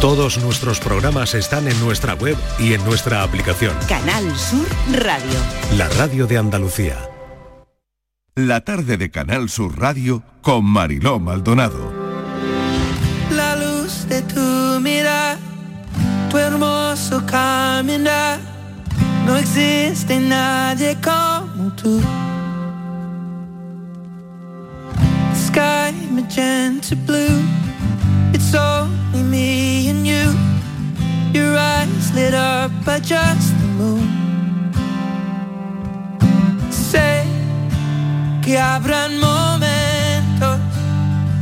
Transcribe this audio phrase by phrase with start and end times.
[0.00, 3.74] Todos nuestros programas están en nuestra web y en nuestra aplicación.
[3.88, 5.38] Canal Sur Radio.
[5.78, 6.96] La radio de Andalucía.
[8.34, 11.90] La tarde de Canal Sur Radio con Mariló Maldonado.
[13.30, 15.38] La luz de tu mirada,
[16.30, 18.38] tu hermoso caminar,
[19.24, 22.02] no existe nadie como tú.
[25.34, 27.42] Sky magenta blue,
[28.46, 30.32] it's only me and you.
[31.32, 34.08] Your eyes lit up by just the moon.
[36.70, 37.24] Sé
[38.42, 40.60] que habrán momentos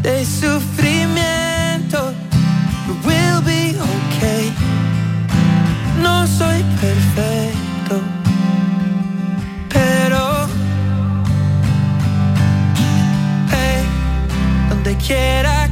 [0.03, 2.13] de sufrimiento,
[2.87, 4.53] but we'll be okay.
[6.03, 8.01] No soy perfecto,
[9.69, 10.49] pero
[13.51, 13.85] hey,
[14.71, 15.64] donde quiera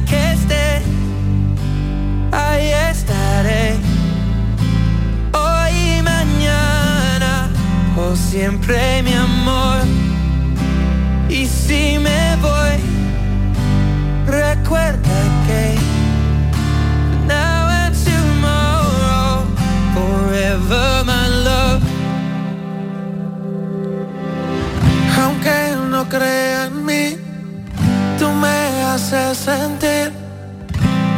[8.33, 9.81] siempre mi amor.
[11.29, 12.77] Y si me voy,
[14.25, 15.75] recuerda que
[17.27, 19.45] now and tomorrow,
[19.93, 21.83] forever my love.
[25.21, 25.57] Aunque
[25.91, 27.17] no crea en mí,
[28.17, 28.57] tú me
[28.89, 30.11] haces sentir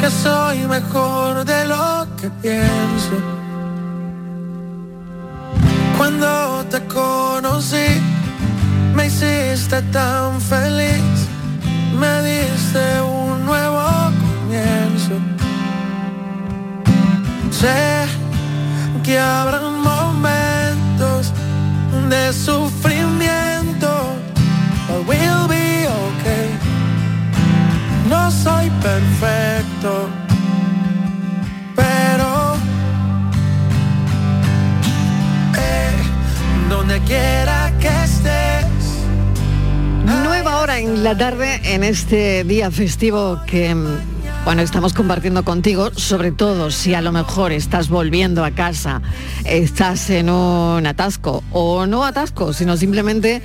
[0.02, 3.35] que soy mejor de lo que pienso.
[5.98, 7.88] Cuando te conocí,
[8.94, 11.28] me hiciste tan feliz,
[11.98, 13.82] me diste un nuevo
[14.22, 15.16] comienzo.
[17.50, 18.08] Sé
[19.04, 21.32] que habrán momentos
[22.10, 23.90] de sufrimiento,
[24.88, 26.50] but we'll be okay.
[28.10, 30.10] No soy perfecto,
[40.06, 43.76] Nueva hora en la tarde en este día festivo que
[44.44, 49.02] bueno, estamos compartiendo contigo, sobre todo si a lo mejor estás volviendo a casa,
[49.44, 53.42] estás en un atasco o no atasco, sino simplemente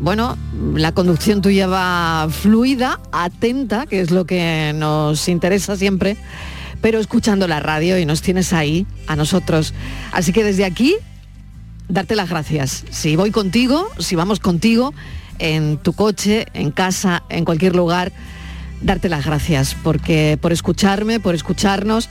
[0.00, 0.38] bueno,
[0.74, 6.16] la conducción tuya va fluida, atenta, que es lo que nos interesa siempre,
[6.80, 9.74] pero escuchando la radio y nos tienes ahí, a nosotros.
[10.12, 10.96] Así que desde aquí,
[11.90, 12.84] darte las gracias.
[12.90, 14.94] Si voy contigo, si vamos contigo,
[15.38, 18.12] en tu coche, en casa, en cualquier lugar,
[18.80, 22.08] darte las gracias porque por escucharme, por escucharnos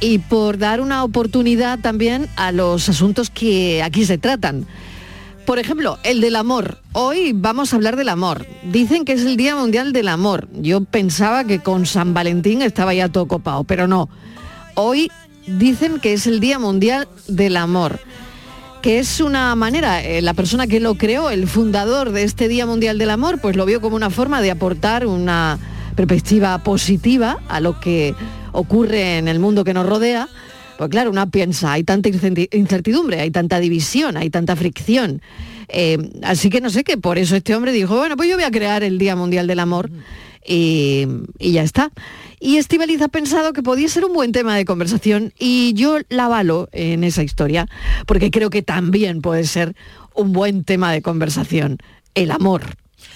[0.00, 4.66] y por dar una oportunidad también a los asuntos que aquí se tratan.
[5.46, 6.78] Por ejemplo, el del amor.
[6.92, 8.46] Hoy vamos a hablar del amor.
[8.64, 10.48] Dicen que es el Día Mundial del Amor.
[10.54, 14.08] Yo pensaba que con San Valentín estaba ya todo copado, pero no.
[14.76, 15.10] Hoy
[15.48, 17.98] dicen que es el Día Mundial del Amor
[18.82, 22.66] que es una manera, eh, la persona que lo creó, el fundador de este Día
[22.66, 25.58] Mundial del Amor, pues lo vio como una forma de aportar una
[25.94, 28.14] perspectiva positiva a lo que
[28.50, 30.28] ocurre en el mundo que nos rodea.
[30.78, 35.22] Pues claro, una piensa, hay tanta incerti- incertidumbre, hay tanta división, hay tanta fricción.
[35.68, 38.44] Eh, así que no sé qué, por eso este hombre dijo, bueno, pues yo voy
[38.44, 39.90] a crear el Día Mundial del Amor
[40.46, 41.06] y,
[41.38, 41.92] ya está.
[42.40, 46.24] Y Estivaliz ha pensado que podía ser un buen tema de conversación y yo la
[46.26, 47.68] avalo en esa historia,
[48.06, 49.74] porque creo que también puede ser
[50.14, 51.78] un buen tema de conversación,
[52.14, 52.62] el amor.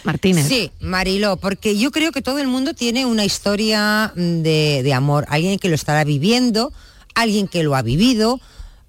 [0.05, 0.47] Martínez.
[0.47, 5.27] Sí, Marilo, porque yo creo que todo el mundo tiene una historia mm, de amor.
[5.29, 6.73] Alguien que lo estará viviendo,
[7.17, 8.39] alguien que lo ha vivido,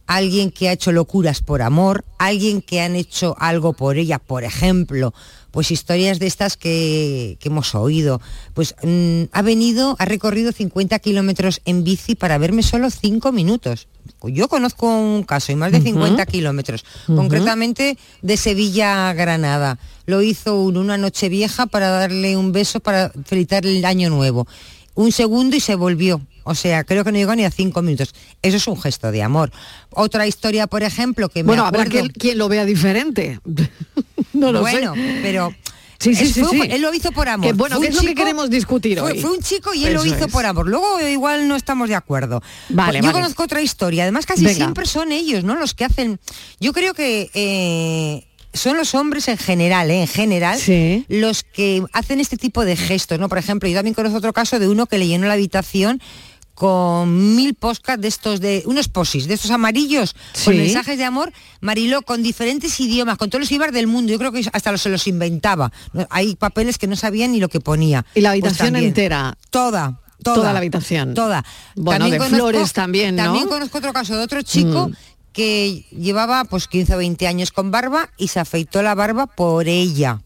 [0.06, 4.44] alguien que ha hecho locuras por amor, alguien que han hecho algo por ella, por
[4.44, 5.14] ejemplo,
[5.52, 8.22] pues historias de estas que, que hemos oído.
[8.54, 13.88] Pues mm, ha venido, ha recorrido 50 kilómetros en bici para verme solo 5 minutos.
[14.24, 15.88] Yo conozco un caso, y más de Ujú.
[15.88, 19.78] 50 kilómetros, concretamente de Sevilla a Granada.
[20.06, 24.48] Lo hizo un- una noche vieja para darle un beso para felicitar el año nuevo.
[24.96, 26.22] Un segundo y se volvió.
[26.48, 28.14] O sea, creo que no llegó ni a cinco minutos.
[28.42, 29.52] Eso es un gesto de amor.
[29.92, 32.02] Otra historia, por ejemplo, que me Bueno, habrá acuerdo...
[32.08, 33.40] quien, quien lo vea diferente.
[34.34, 35.20] no lo bueno, sé.
[35.22, 35.54] pero
[36.00, 36.68] Sí, sí, sí, fue- sí.
[36.70, 37.48] él lo hizo por amor.
[37.48, 39.20] Que, bueno, Fue ¿qué un es lo que queremos discutir fue, hoy?
[39.20, 40.32] fue un chico y él lo hizo es.
[40.32, 40.68] por amor.
[40.68, 42.44] Luego igual no estamos de acuerdo.
[42.70, 43.14] Vale, Yo vale.
[43.14, 44.04] conozco otra historia.
[44.04, 44.56] Además, casi Venga.
[44.58, 45.56] siempre son ellos, ¿no?
[45.56, 46.20] Los que hacen.
[46.60, 50.02] Yo creo que eh, son los hombres en general, ¿eh?
[50.02, 50.60] en general,
[51.10, 53.28] los que hacen este tipo de gestos, ¿no?
[53.28, 56.00] Por ejemplo, yo también conozco otro caso de uno que le llenó la habitación
[56.58, 61.32] con mil postcards de estos de unos posis de estos amarillos con mensajes de amor
[61.62, 64.82] Mariló con diferentes idiomas con todos los idiomas del mundo yo creo que hasta los,
[64.82, 65.72] se los inventaba
[66.10, 68.86] hay papeles que no sabían ni lo que ponía Y la Pues habitación también.
[68.86, 69.38] entera.
[69.52, 71.14] toda Toda la habitación.
[71.14, 71.46] Toda.
[71.76, 73.24] Bueno, de flores también, ¿no?
[73.26, 74.94] También conozco otro caso de otro chico Mm.
[75.32, 79.68] que llevaba pues 15 o 20 años con barba y se afeitó la barba por
[79.70, 80.20] ella.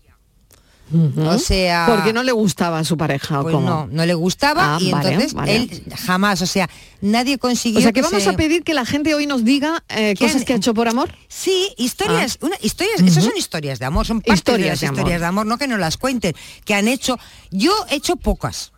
[1.17, 1.85] O sea...
[1.87, 3.67] Porque no le gustaba a su pareja o Pues cómo?
[3.69, 5.55] no, no le gustaba Ah, y vale, entonces vale.
[5.55, 6.69] él jamás, o sea,
[7.01, 9.83] nadie consiguió O sea que vamos se- a pedir que la gente hoy nos diga
[9.89, 11.13] eh, ¿Qué cosas que ha hecho por amor.
[11.27, 12.45] Sí, historias, Ah.
[12.47, 15.19] una, historias, esas son historias de amor, son parte Historias de las de amor.
[15.19, 16.33] de amor, no que nos las cuenten,
[16.65, 17.17] que han hecho.
[17.51, 18.71] Yo he hecho pocas.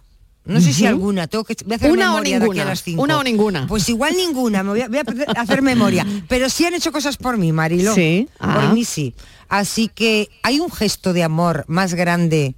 [0.45, 2.54] No sé si alguna, tengo que voy a hacer Una o memoria de aquí a
[2.54, 3.01] ninguna, las cinco.
[3.01, 3.68] una o ninguna.
[3.68, 6.06] Pues igual ninguna, me voy a, voy a hacer memoria.
[6.28, 7.95] Pero sí han hecho cosas por mí, Marilo.
[7.95, 8.56] Sí, ah.
[8.56, 9.13] Por mí sí.
[9.48, 12.56] Así que hay un gesto de amor más grande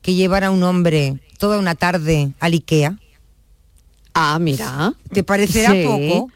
[0.00, 2.98] que llevar a un hombre toda una tarde al Ikea.
[4.14, 4.94] Ah, mira.
[5.12, 5.84] ¿Te parecerá Sí.
[5.84, 6.30] poco?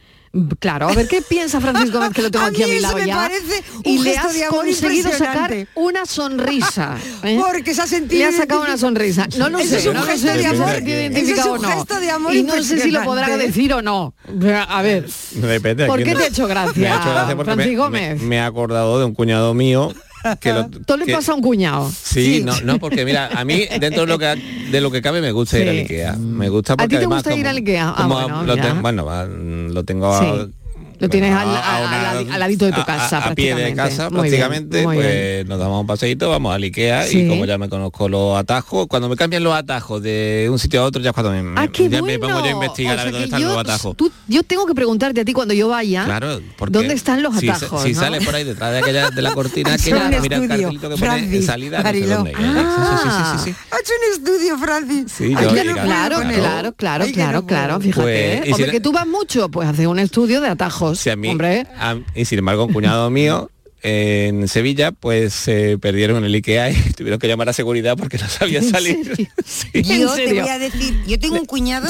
[0.61, 2.83] Claro, a ver qué piensa Francisco Gómez, que lo tengo A aquí a mi eso
[2.83, 3.17] lado me ya.
[3.17, 6.97] parece y un le gesto has de amor conseguido sacar una sonrisa.
[7.25, 7.41] ¿eh?
[7.41, 9.27] Porque se ha sentido Le ha sacado una sonrisa.
[9.39, 10.69] No lo sé, es un no lo gesto sé de amor.
[10.71, 11.69] un o no.
[11.73, 14.15] gesto de amor y no sé si lo podrá decir o no.
[14.69, 15.87] A ver, Depende.
[15.87, 17.77] ¿por qué no- te ha hecho gracia, Me ha hecho gracia porque me- Francis me,
[17.85, 18.23] Gómez?
[18.23, 19.93] me he acordado de un cuñado mío
[20.41, 21.91] que lo, Todo le que- pasa a un cuñado.
[21.91, 24.27] Sí, no, no, porque mira, a mí dentro de lo que
[24.71, 25.79] de lo que cabe me gusta ir al.
[25.79, 26.13] Ikea.
[26.17, 27.95] Me gusta ¿A ti te además gusta ir al Ikea?
[27.97, 29.07] Ah, bueno, lo, ten- bueno,
[29.69, 30.53] lo tengo Sí.
[31.01, 33.35] Lo tienes al- a- a al- una- al- al ladito de tu casa, a, a
[33.35, 33.97] pie de prácticamente.
[33.97, 37.23] casa Muy prácticamente pues nos damos un paseíto vamos al Ikea Sí.
[37.23, 40.83] y como ya me conozco los atajos cuando me cambian los atajos de un sitio
[40.83, 42.07] a otro ya cuando me, Ah, qué ya bueno.
[42.07, 44.13] me pongo yo a investigar O sea a ver dónde están yo, los atajos tú-
[44.29, 47.49] yo tengo que preguntarte a ti cuando yo vaya, Claro, porque ¿dónde están los si
[47.49, 47.83] atajos?
[47.83, 48.01] Si, no?
[48.01, 50.21] sale por ahí detrás de aquella de la cortina que Claro.
[50.21, 52.35] mira el cartelito que pone Francis, salida, no sé dónde.
[52.35, 53.55] Sí, sí, sí.
[53.71, 55.15] Ha hecho un estudio, Francis.
[55.21, 58.01] Ay, yo- no claro, Claro, claro, claro, que claro, fíjate.
[58.03, 58.41] Pues, ¿eh?
[58.43, 60.90] y si Hombre, le- que tú vas mucho, pues hace un estudio de atajos.
[60.95, 63.51] Si a mí, Hombre, a- y sin embargo, un cuñado mío
[63.83, 68.19] en Sevilla, pues se perdieron en el Ikea y tuvieron que llamar a seguridad porque
[68.19, 68.99] no sabía salir.
[69.45, 69.69] Sí.
[69.73, 71.89] ¿En Yo te voy a decir, yo tengo un cuñado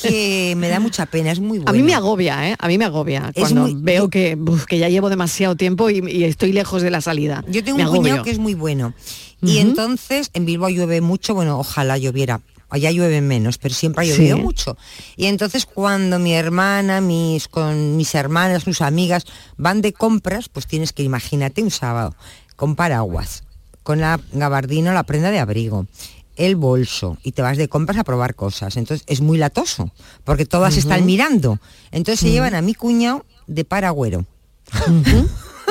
[0.00, 1.70] que me da mucha pena, es muy bueno.
[1.70, 2.56] a mí me agobia, ¿eh?
[2.58, 3.30] A mí me agobia.
[3.34, 6.52] Es Cuando muy- veo yo- que, uf, que ya llevo demasiado tiempo y, y estoy
[6.52, 7.44] lejos de la salida.
[7.48, 8.94] Yo tengo Me un cuñado que es muy bueno.
[9.42, 12.40] Y entonces en Bilbao llueve mucho, bueno, ojalá lloviera.
[12.68, 14.42] Allá llueve menos, pero siempre ha llovido Sí.
[14.42, 14.76] mucho.
[15.16, 19.24] Y entonces cuando mi hermana, mis con mis hermanas, sus amigas
[19.56, 22.14] van de compras, pues tienes que imagínate un sábado
[22.56, 23.44] con paraguas,
[23.82, 25.86] con la gabardina, o la prenda de abrigo,
[26.34, 28.76] el bolso y te vas de compras a probar cosas.
[28.76, 29.92] Entonces es muy latoso,
[30.24, 31.60] porque todas están mirando.
[31.92, 34.24] Entonces se llevan a mi cuñado de paragüero.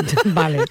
[0.26, 0.64] vale.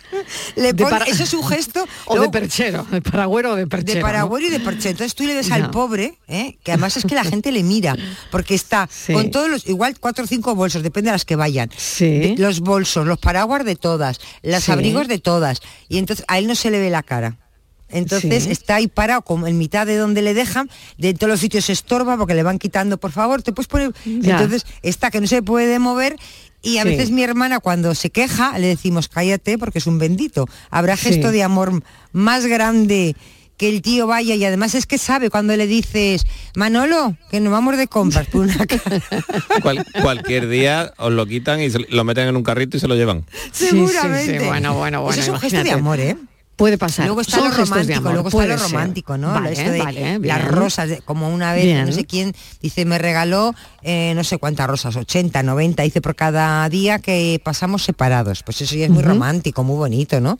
[0.57, 1.87] Le pon- para- Eso es un gesto.
[2.07, 3.95] O de perchero, de paragüero o de perchero.
[3.95, 4.07] de ¿no?
[4.07, 4.91] paragüero y de perchero.
[4.91, 6.59] Entonces tú le ves al pobre, ¿eh?
[6.63, 7.97] que además es que la gente le mira,
[8.31, 9.13] porque está Sí.
[9.13, 11.71] con todos los, igual cuatro o cinco bolsos, depende de las que vayan.
[11.77, 12.07] Sí.
[12.19, 14.73] De- los bolsos, los paraguas de todas, los Sí.
[14.73, 15.61] abrigos de todas.
[15.89, 17.39] Y entonces a él no se le ve la cara.
[17.89, 18.51] Entonces Sí.
[18.51, 20.69] está ahí parado como en mitad de donde le dejan,
[20.99, 23.93] de todos los sitios se estorba porque le van quitando, por favor, te puedes poner.
[24.05, 24.33] Ya.
[24.33, 26.17] Entonces está que no se puede mover
[26.65, 26.89] y a Sí.
[26.89, 30.49] veces mi hermana cuando se queja le decimos cállate porque es un bendito.
[30.71, 31.09] Habrá Sí.
[31.09, 31.83] gesto de amor
[32.13, 33.15] más grande
[33.57, 36.27] que el tío vaya y además es que sabe cuando le dices
[36.57, 39.01] Manolo que nos vamos de compras por una cara.
[39.63, 42.89] Cual- cualquier día os lo quitan y se lo meten en un carrito y se
[42.89, 43.25] lo llevan.
[43.53, 44.47] Sí, sí, sí, Seguramente.
[44.47, 45.13] Bueno, bueno, bueno.
[45.13, 46.17] Eso es un gesto de amor, ¿eh?
[46.57, 47.07] Puede pasar.
[47.07, 48.71] Luego está Son lo de romántico, amor, luego está puede lo ser.
[48.71, 49.33] romántico, ¿no?
[49.33, 51.85] Vale, Esto de vale, las rosas, de- como una vez, Bien.
[51.85, 56.15] no sé quién, dice, me regaló eh, no sé cuántas rosas, 80, 90, dice por
[56.15, 58.43] cada día que pasamos separados.
[58.45, 60.39] Pues eso ya es muy romántico, muy bonito, ¿no?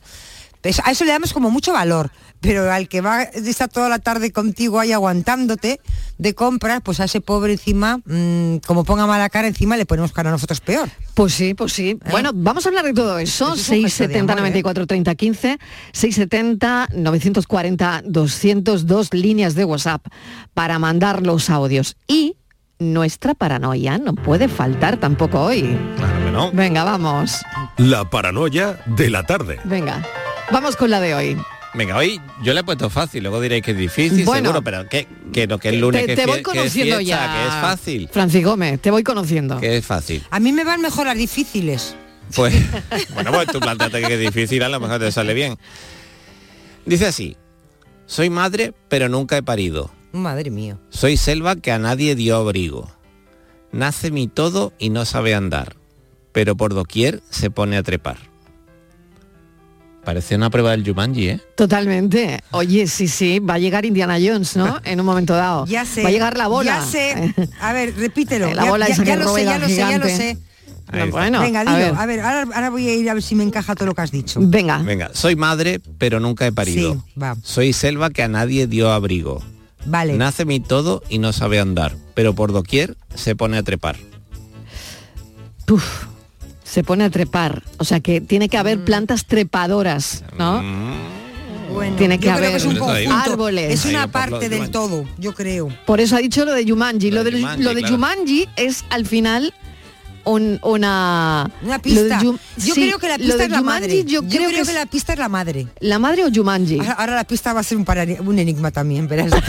[0.61, 2.11] Pues a eso le damos como mucho valor,
[2.45, 5.81] pero al que va está toda la tarde contigo ahí aguantándote
[6.19, 10.13] de compras, pues a ese pobre encima, mm, como ponga mala cara encima, le ponemos
[10.13, 10.91] cara a nosotros peor.
[11.15, 11.99] Pues sí, pues sí.
[12.11, 13.55] Bueno, vamos a hablar de todo eso.
[13.55, 14.51] Eso es un gesto de 670 amor, ¿eh?
[14.51, 15.59] 94 30 15,
[15.93, 20.07] 670 940 202 líneas de WhatsApp
[20.53, 21.97] para mandar los audios.
[22.07, 22.37] Y
[22.79, 25.79] nuestra paranoia no puede faltar tampoco hoy.
[25.97, 26.53] Claro que no.
[26.53, 27.41] Venga, vamos.
[27.79, 29.61] La paranoia de la tarde.
[29.65, 30.03] Venga.
[30.53, 31.39] Vamos con la de hoy.
[31.75, 34.51] Venga, hoy yo le he puesto fácil, luego diréis que es difícil, Bueno.
[34.51, 36.51] seguro, pero que, que no, que es lunes, te que, te es voy fie- que
[36.51, 37.35] es conociendo fiesta, ya.
[37.35, 39.59] que es fácil, Francis Gómez, te voy conociendo.
[39.59, 40.23] que es fácil.
[40.31, 41.97] A mí me van mejor las difíciles.
[42.35, 42.55] Pues,
[43.15, 45.57] bueno, pues tú planteate que es difícil, a lo mejor te sale bien.
[46.87, 47.37] Dice así,
[48.07, 49.91] soy madre, pero nunca he parido.
[50.13, 50.79] Madre mía.
[50.91, 52.89] Soy selva que a nadie dio abrigo.
[53.73, 55.75] Nace mi todo y no sabe andar,
[56.31, 58.19] pero por doquier se pone a trepar.
[60.05, 61.41] Parece una prueba del Jumanji, ¿eh?
[61.57, 62.41] Totalmente.
[62.51, 64.81] Oye, sí, sí, va a llegar Indiana Jones, ¿no?
[64.85, 65.67] En un momento dado.
[65.67, 66.03] Ya sé.
[66.03, 66.81] Va a llegar la bola.
[66.81, 67.35] Ya sé.
[67.61, 68.47] A ver, repítelo.
[68.55, 70.39] La Ya- bola ya, esa ya que lo sé, ya lo sé, ya lo sé.
[71.11, 71.77] Bueno, Venga, a dilo.
[71.77, 71.95] ver.
[71.97, 74.03] A ver, ahora, ahora voy a ir a ver si me encaja todo lo que
[74.03, 74.39] has dicho.
[74.43, 74.79] Venga.
[74.79, 76.93] Venga, soy madre, pero nunca he parido.
[76.95, 77.37] Sí, va.
[77.43, 79.43] Soy selva que a nadie dio abrigo.
[79.87, 80.13] Vale.
[80.19, 83.97] Nace mi todo y no sabe andar, pero por doquier se pone a trepar.
[85.67, 86.05] Puf,
[86.75, 87.63] se pone a trepar.
[87.79, 90.61] O sea que tiene que haber plantas trepadoras, ¿no?
[91.73, 92.77] Bueno, Tiene que haber es un
[93.13, 93.71] árboles.
[93.71, 95.69] Es una parte de del todo, yo creo.
[95.87, 96.65] Por eso ha dicho lo de.
[96.65, 97.95] Lo, Lo de de, Jumanji, lo de claro.
[97.95, 99.55] Jumanji es al final
[100.25, 101.51] un- una...
[101.63, 102.21] Una pista.
[102.23, 104.05] Yo sí, creo que la pista es la Jumanji madre.
[104.05, 105.67] Yo creo, que, es la pista es la madre.
[105.81, 106.79] la madre o Jumanji.
[106.81, 109.31] Ahora, ahora la pista va a ser un, para- un enigma también, verás.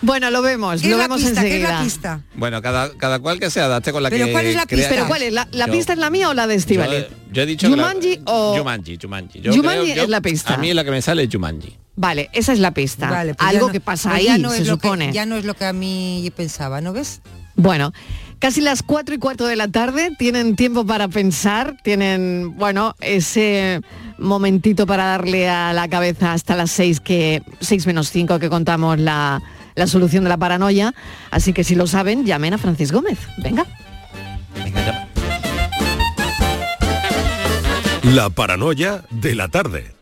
[0.00, 1.40] Bueno, lo vemos, ¿Qué lo es la vemos pista?
[1.42, 1.72] ¿Qué es enseguida.
[1.78, 2.20] la pista?
[2.34, 4.86] Bueno, cada, cada cual que se adapte con la Pero que ¿cuál es la pista?
[4.88, 5.32] Pero ¿cuál es?
[5.32, 7.06] ¿La, la Yo- pista es la mía o la de Yo, Estivali?
[7.30, 8.56] yo he dicho que la- ¿Jumanji o...?
[8.58, 9.40] Jumanji, Jumanji.
[9.40, 10.54] Yo Jumanji creo- yo- es la pista.
[10.54, 11.76] A mí la que me sale es Jumanji.
[11.94, 13.10] Vale, esa es la pista.
[13.10, 15.12] Vale, pues Algo no- que pasa pues ahí, no se lo que- supone.
[15.12, 17.20] ya no es lo que a mí pensaba, ¿no ves?
[17.62, 17.92] Bueno,
[18.40, 23.80] casi las cuatro y cuarto de la tarde, tienen tiempo para pensar, tienen, bueno, ese
[24.18, 28.98] momentito para darle a la cabeza hasta las seis que, seis menos cinco que contamos
[28.98, 29.40] la,
[29.76, 30.92] la solución de la paranoia.
[31.30, 33.18] Así que si lo saben, llamen a Francis Gómez.
[33.38, 33.64] Venga.
[38.02, 40.01] La paranoia de la tarde.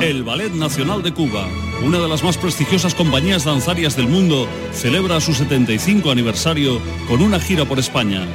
[0.00, 1.48] El Ballet Nacional de Cuba,
[1.82, 7.40] una de las más prestigiosas compañías danzarias del mundo, celebra su 75 aniversario con una
[7.40, 8.26] gira por España.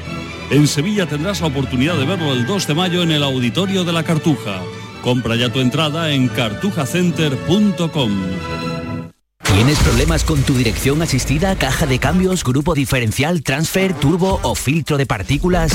[0.49, 3.93] En Sevilla tendrás la oportunidad de verlo el 2 de mayo en el Auditorio de
[3.93, 4.59] la Cartuja.
[5.03, 8.70] Compra ya tu entrada en cartujacenter.com.
[9.53, 14.97] ¿Tienes problemas con tu dirección asistida, caja de cambios, grupo diferencial, transfer, turbo o filtro
[14.97, 15.73] de partículas?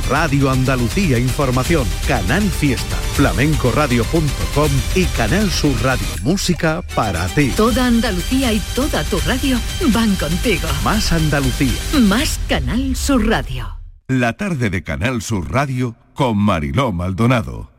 [0.09, 7.51] Radio Andalucía Información, Canal Fiesta, flamencoradio.com y Canal Sur Radio Música para ti.
[7.55, 9.57] Toda Andalucía y toda tu radio
[9.93, 10.67] van contigo.
[10.83, 11.73] Más Andalucía.
[12.01, 13.77] Más Canal Sur Radio.
[14.07, 17.71] La tarde de Canal Sur Radio con Mariló Maldonado.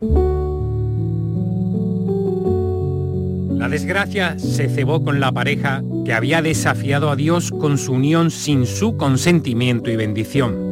[3.63, 8.33] La desgracia se cebó con la pareja que había desafiado a Dios con su unión
[8.33, 10.72] sin su consentimiento y bendición.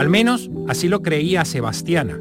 [0.00, 2.18] Al menos así lo creía Sebastiana.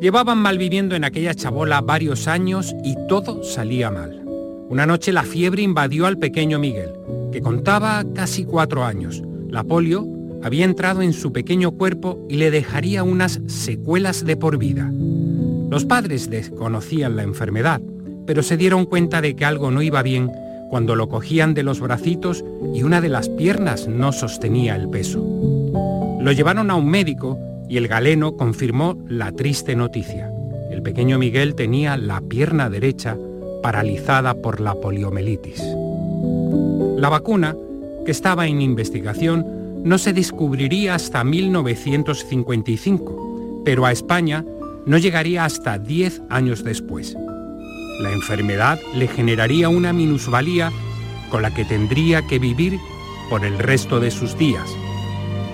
[0.00, 4.22] Llevaban mal viviendo en aquella chabola varios años y todo salía mal.
[4.70, 6.92] Una noche la fiebre invadió al pequeño Miguel,
[7.30, 9.22] que contaba casi cuatro años.
[9.50, 10.06] La polio
[10.42, 14.90] había entrado en su pequeño cuerpo y le dejaría unas secuelas de por vida.
[15.68, 17.82] Los padres desconocían la enfermedad,
[18.24, 20.32] pero se dieron cuenta de que algo no iba bien
[20.70, 22.42] cuando lo cogían de los bracitos
[22.74, 25.67] y una de las piernas no sostenía el peso.
[26.20, 30.32] Lo llevaron a un médico y el galeno confirmó la triste noticia.
[30.70, 33.16] El pequeño Miguel tenía la pierna derecha
[33.62, 35.62] paralizada por la poliomielitis.
[36.96, 37.54] La vacuna,
[38.04, 39.46] que estaba en investigación,
[39.84, 44.44] no se descubriría hasta 1955, pero a España
[44.86, 47.16] no llegaría hasta 10 años después.
[48.00, 50.72] La enfermedad le generaría una minusvalía
[51.30, 52.78] con la que tendría que vivir
[53.28, 54.70] por el resto de sus días.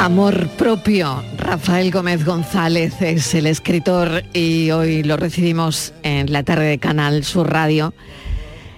[0.00, 1.22] Amor propio.
[1.36, 7.22] Rafael Gómez González es el escritor y hoy lo recibimos en la tarde de Canal
[7.22, 7.92] Sur Radio.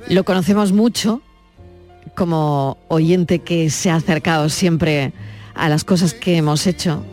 [0.09, 1.23] Lo conocemos mucho
[2.17, 5.13] como oyente que se ha acercado siempre
[5.55, 7.05] a las cosas que hemos hecho,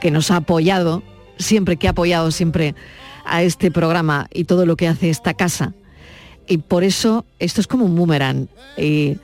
[0.00, 1.02] que nos ha apoyado,
[1.36, 2.74] siempre que ha apoyado siempre
[3.26, 5.74] a este programa y todo lo que hace esta casa.
[6.46, 8.48] Y por eso esto es como un boomerang.
[8.78, 9.18] Y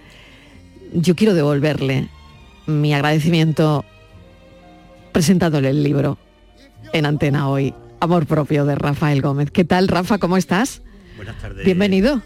[0.93, 2.11] yo quiero devolverle
[2.67, 3.87] mi agradecimiento
[5.25, 6.19] presentándole el libro
[6.93, 7.73] en antena hoy.
[8.01, 9.51] Amor propio de Rafael Gómez.
[9.53, 10.19] ¿Qué tal, Rafa?
[10.19, 10.83] ¿Cómo estás?
[11.17, 11.65] Buenas tardes.
[11.65, 12.21] Bienvenido.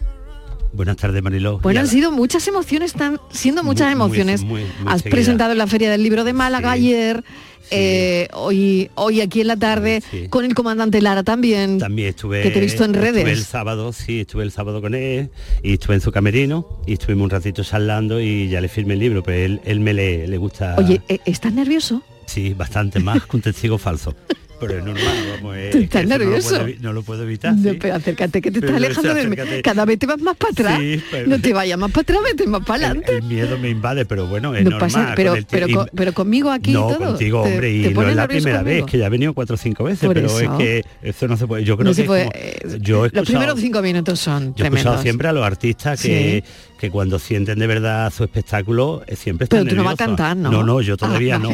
[0.73, 1.59] Buenas tardes, Mariló.
[1.59, 4.41] Bueno, han sido muchas emociones, están siendo muchas Muy- emociones.
[4.43, 5.11] muy- muy Has seguida.
[5.15, 7.23] presentado en la Feria del Libro de Málaga ayer,
[7.71, 11.77] eh, hoy, hoy aquí en la tarde, con el comandante Lara también.
[11.79, 13.43] También estuve, que te he visto en estuve el redes.
[13.45, 15.29] sábado, sí, estuve el sábado con él
[15.63, 18.99] y estuve en su camerino y estuvimos un ratito charlando y ya le firmé el
[18.99, 22.03] libro, pero él, él me le, le gusta, Oye, ¿e- ¿estás nervioso?
[22.29, 24.15] Sí, bastante más que un testigo falso.
[24.61, 26.49] Pero es normal, vamos, es ¿Tú que estás eso no lo nervioso?
[26.59, 27.55] puedo No lo puedo evitar.
[27.55, 27.77] No, sí.
[27.79, 29.35] pero acércate que te estás alejando de mí.
[29.63, 30.79] Cada vez te vas más para atrás.
[30.81, 33.15] Sí, pero- No te vayas más para atrás, vete más para adelante.
[33.19, 34.91] El miedo me invade, pero bueno, es No normal.
[34.91, 36.97] pasa- pero, con pero, pero conmigo aquí y no, todo.
[37.11, 38.83] contigo, ¿Te- hombre, y no es la primera conmigo?
[38.85, 40.39] vez, que ya he venido cuatro o cinco veces, Por pero eso.
[40.41, 41.63] es que eso no se puede.
[41.63, 44.53] Yo creo que es como- eh, yo he Los primeros cinco minutos son yo he
[44.55, 44.79] tremendos.
[44.79, 46.51] escuchado siempre a los artistas que, Sí.
[46.79, 49.97] Que cuando sienten de verdad su espectáculo eh, siempre están Pero tú no vas a
[49.97, 50.49] cantar, ¿no?
[50.49, 51.49] No, no, yo todavía Ah, no.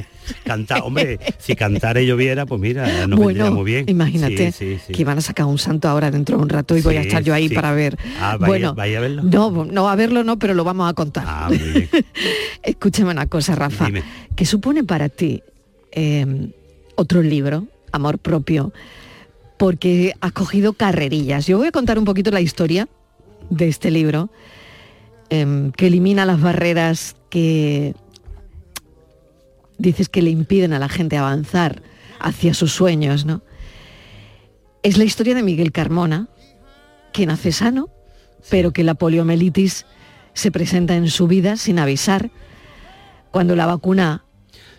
[0.45, 3.85] Cantar, hombre, si cantara y lloviera, pues mira, no vendría bueno, muy bien.
[3.89, 4.93] imagínate Sí, sí, sí.
[4.93, 7.23] que van a sacar un santo ahora dentro de un rato y voy a estar
[7.23, 7.97] yo ahí para ver.
[8.19, 9.23] Ah, vaya- bueno, vaya a verlo.
[9.23, 11.23] No, no a verlo no, pero lo vamos a contar.
[11.27, 11.89] Ah, muy bien.
[12.63, 13.85] Escúchame una cosa, Rafa.
[13.87, 14.03] Dime.
[14.35, 15.41] ¿Qué supone para ti
[15.91, 16.49] eh,
[16.95, 18.73] otro libro, Amor Propio?
[19.57, 21.47] Porque has cogido carrerillas.
[21.47, 22.87] Yo voy a contar un poquito la historia
[23.49, 24.29] de este libro,
[25.29, 27.95] em, que elimina las barreras que
[29.77, 31.81] dices que le impiden a la gente avanzar
[32.19, 33.41] hacia sus sueños, ¿no?
[34.83, 36.27] Es la historia de Miguel Carmona,
[37.11, 37.89] que nace sano,
[38.49, 39.85] pero que la poliomielitis
[40.33, 42.29] se presenta en su vida sin avisar.
[43.31, 44.25] Cuando la vacuna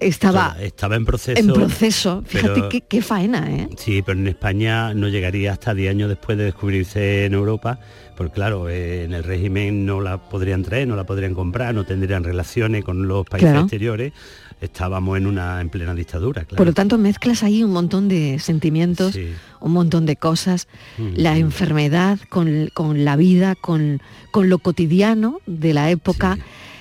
[0.00, 1.38] estaba Estaba en proceso.
[1.40, 3.68] en proceso, fíjate qué, qué faena, ¿eh?
[3.76, 7.78] Sí, pero en España no llegaría hasta 10 años después de descubrirse en Europa,
[8.16, 11.84] porque claro, eh, en el régimen no la podrían traer, no la podrían comprar, no
[11.84, 13.62] tendrían relaciones con los países Claro.
[13.62, 14.12] exteriores.
[14.58, 16.56] Estábamos en una en plena dictadura, claro.
[16.56, 19.28] Por lo tanto, mezclas ahí un montón de sentimientos, Sí.
[19.60, 21.38] un montón de cosas, Mm, la mm.
[21.38, 26.38] enfermedad con, con la vida, con, con lo cotidiano de la época.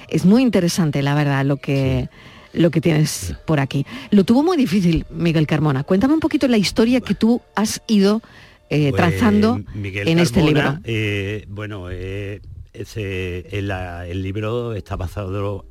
[0.07, 2.07] Es muy interesante, la verdad, lo que,
[2.55, 3.85] lo que tienes por aquí.
[4.11, 5.83] Lo tuvo muy difícil, Miguel Carmona.
[5.83, 8.21] Cuéntame un poquito la historia que tú has ido
[8.69, 10.79] eh, Pues, trazando Miguel en este libro.
[10.83, 12.41] eh, bueno, eh,
[12.73, 15.65] ese, el libro está basado,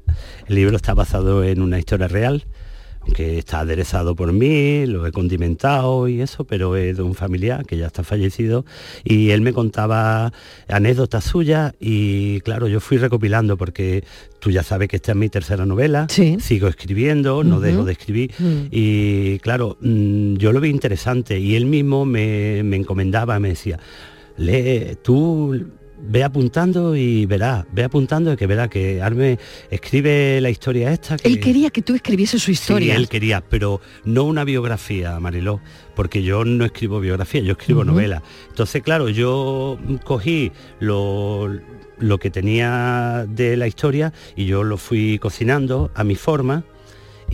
[0.46, 2.44] el libro está basado en una historia real,
[3.12, 7.66] que está aderezado por mí, lo he condimentado y eso, pero es de un familiar
[7.66, 8.64] que ya está fallecido
[9.04, 10.32] y él me contaba
[10.68, 14.04] anécdotas suyas y claro, yo fui recopilando porque
[14.38, 18.32] tú ya sabes que esta es mi tercera novela, sigo escribiendo, no dejo de escribir
[18.38, 18.68] Mm.
[18.70, 23.78] y claro, mm, yo lo vi interesante y él mismo me, me encomendaba, me decía,
[24.36, 25.66] lee, tú
[26.06, 29.38] ve apuntando y verás, ve apuntando y que verás que Arme
[29.70, 31.16] escribe la historia esta.
[31.16, 31.28] Que...
[31.28, 32.94] Él quería que tú escribieses su historia.
[32.94, 35.60] Sí, él quería, pero no una biografía, Mariló,
[35.94, 37.90] porque yo no escribo biografía, yo escribo Ujú.
[37.90, 38.22] novela.
[38.48, 41.48] Entonces, claro, yo cogí lo,
[41.98, 46.64] lo que tenía de la historia y yo lo fui cocinando a mi forma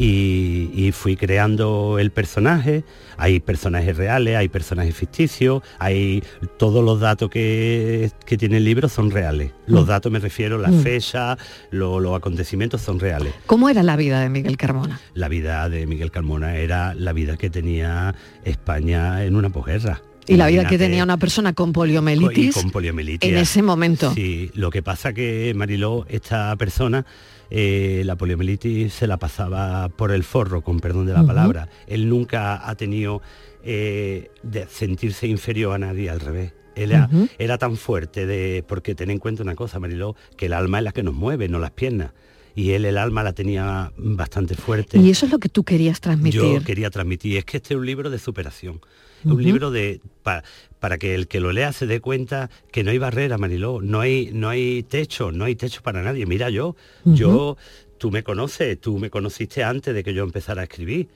[0.04, 2.84] y, y fui creando el personaje.
[3.18, 6.22] Hay personajes reales, hay personajes ficticios, hay
[6.58, 9.52] todos los datos que, que tiene el libro son reales.
[9.66, 9.88] Los Mm.
[9.88, 10.80] datos me refiero, las Mm.
[10.80, 11.38] fechas,
[11.70, 13.34] lo- los acontecimientos son reales.
[13.44, 14.98] ¿Cómo era la vida de Miguel Carmona?
[15.12, 20.00] La vida de Miguel Carmona era la vida que tenía España en una posguerra.
[20.26, 23.28] Y la vida que tenía una persona con poliomielitis, y con poliomielitis.
[23.28, 24.14] en ese momento.
[24.14, 27.04] Sí, lo que pasa que Mariló, esta persona,
[27.50, 31.68] eh, la poliomielitis se la pasaba por el forro, con perdón de la palabra.
[31.86, 33.22] Él nunca ha tenido
[33.64, 36.52] eh, de sentirse inferior a nadie, al revés.
[36.76, 38.64] Él era, era tan fuerte de.
[38.66, 41.48] Porque ten en cuenta una cosa, Mariló, que el alma es la que nos mueve,
[41.48, 42.12] no las piernas.
[42.54, 44.98] Y él el alma la tenía bastante fuerte.
[44.98, 46.40] Y eso es lo que tú querías transmitir.
[46.40, 48.80] Yo quería transmitir, es que este es un libro de superación,
[49.24, 50.42] un libro de pa-
[50.78, 54.00] para que el que lo lea se dé cuenta que no hay barrera, Mariló, no
[54.00, 56.24] hay, no hay techo, no hay techo para nadie.
[56.26, 57.56] Mira yo, yo,
[57.98, 61.08] tú me conoces, tú me conociste antes de que yo empezara a escribir,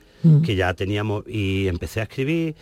[0.43, 2.55] que ya teníamos, y empecé a escribir.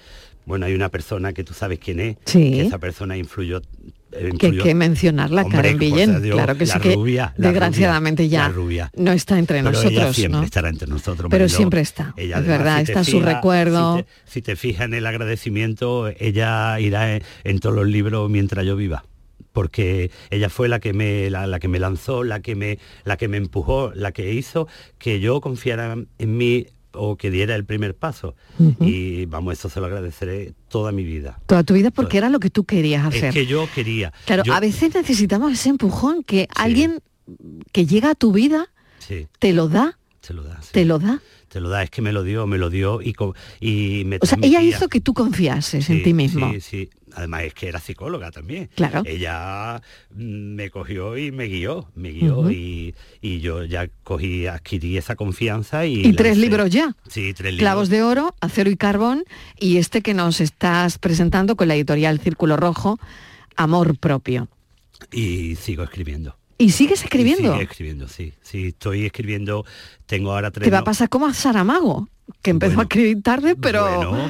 [0.46, 2.52] Bueno, hay una persona que tú sabes quién es, Sí.
[2.52, 3.62] que esa persona influyó
[4.40, 6.22] Que hay que mencionarla, Hombre, Karen Villén.
[6.22, 8.92] Dios, claro que la sí que rubia, desgraciadamente rubia, ya rubia.
[8.96, 9.94] no está entre Pero nosotros.
[9.94, 10.46] ella siempre ¿no?
[10.46, 11.28] estará entre nosotros.
[11.30, 11.58] Pero Mariló.
[11.58, 13.98] siempre está, Ella, es además, verdad, si está su recuerdo.
[13.98, 18.30] Si te, si te fijas en el agradecimiento, ella irá en, en todos los libros
[18.30, 19.04] mientras yo viva
[19.52, 23.18] porque ella fue la que me la, la que me lanzó la que me la
[23.18, 27.66] que me empujó la que hizo que yo confiara en mí o que diera el
[27.66, 28.36] primer paso
[28.80, 32.40] y vamos eso se lo agradeceré toda mi vida Toda tu vida porque era lo
[32.40, 33.26] que tú querías hacer.
[33.26, 37.00] es que yo quería Claro, yo- a veces necesitamos ese empujón que alguien
[37.72, 38.68] que llega a tu vida
[39.00, 40.70] sí, te lo da, te lo da sí.
[40.74, 41.22] te lo da.
[41.50, 43.14] te lo da es que me lo dio me lo dio y
[43.62, 46.52] y me O sea, ella hizo que tú confiases en ti mismo.
[46.54, 46.90] Sí, sí.
[47.16, 48.70] Además es que era psicóloga también.
[48.76, 49.04] Claro.
[49.06, 54.98] Ella mm, me cogió y me guió, me guió y, y yo ya cogí, adquirí
[54.98, 56.06] esa confianza y...
[56.06, 56.96] Y, tres libros ya.
[57.08, 57.60] Sí, tres libros.
[57.60, 59.24] Clavos de oro, acero y carbón
[59.60, 63.00] y este que nos estás presentando con la editorial Círculo Rojo,
[63.56, 64.48] Amor propio.
[65.12, 66.38] Y sigo escribiendo.
[66.64, 67.52] ¿Y sigues escribiendo?
[67.52, 68.34] sigo escribiendo, sí.
[68.42, 69.66] Sí, estoy escribiendo,
[70.06, 70.66] tengo ahora tres...
[70.66, 72.08] Te va a pasar como a Saramago,
[72.42, 73.84] que empezó a escribir tarde, pero,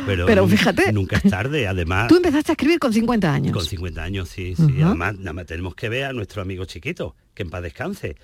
[0.06, 2.08] Bueno, pero, fíjate, Nunca es tarde, además...
[2.08, 3.54] tú empezaste a escribir con 50 años.
[3.54, 4.82] Con 50 años, sí, sí.
[4.82, 8.15] Además, nada más tenemos que ver a nuestro amigo chiquito, que en paz descanse.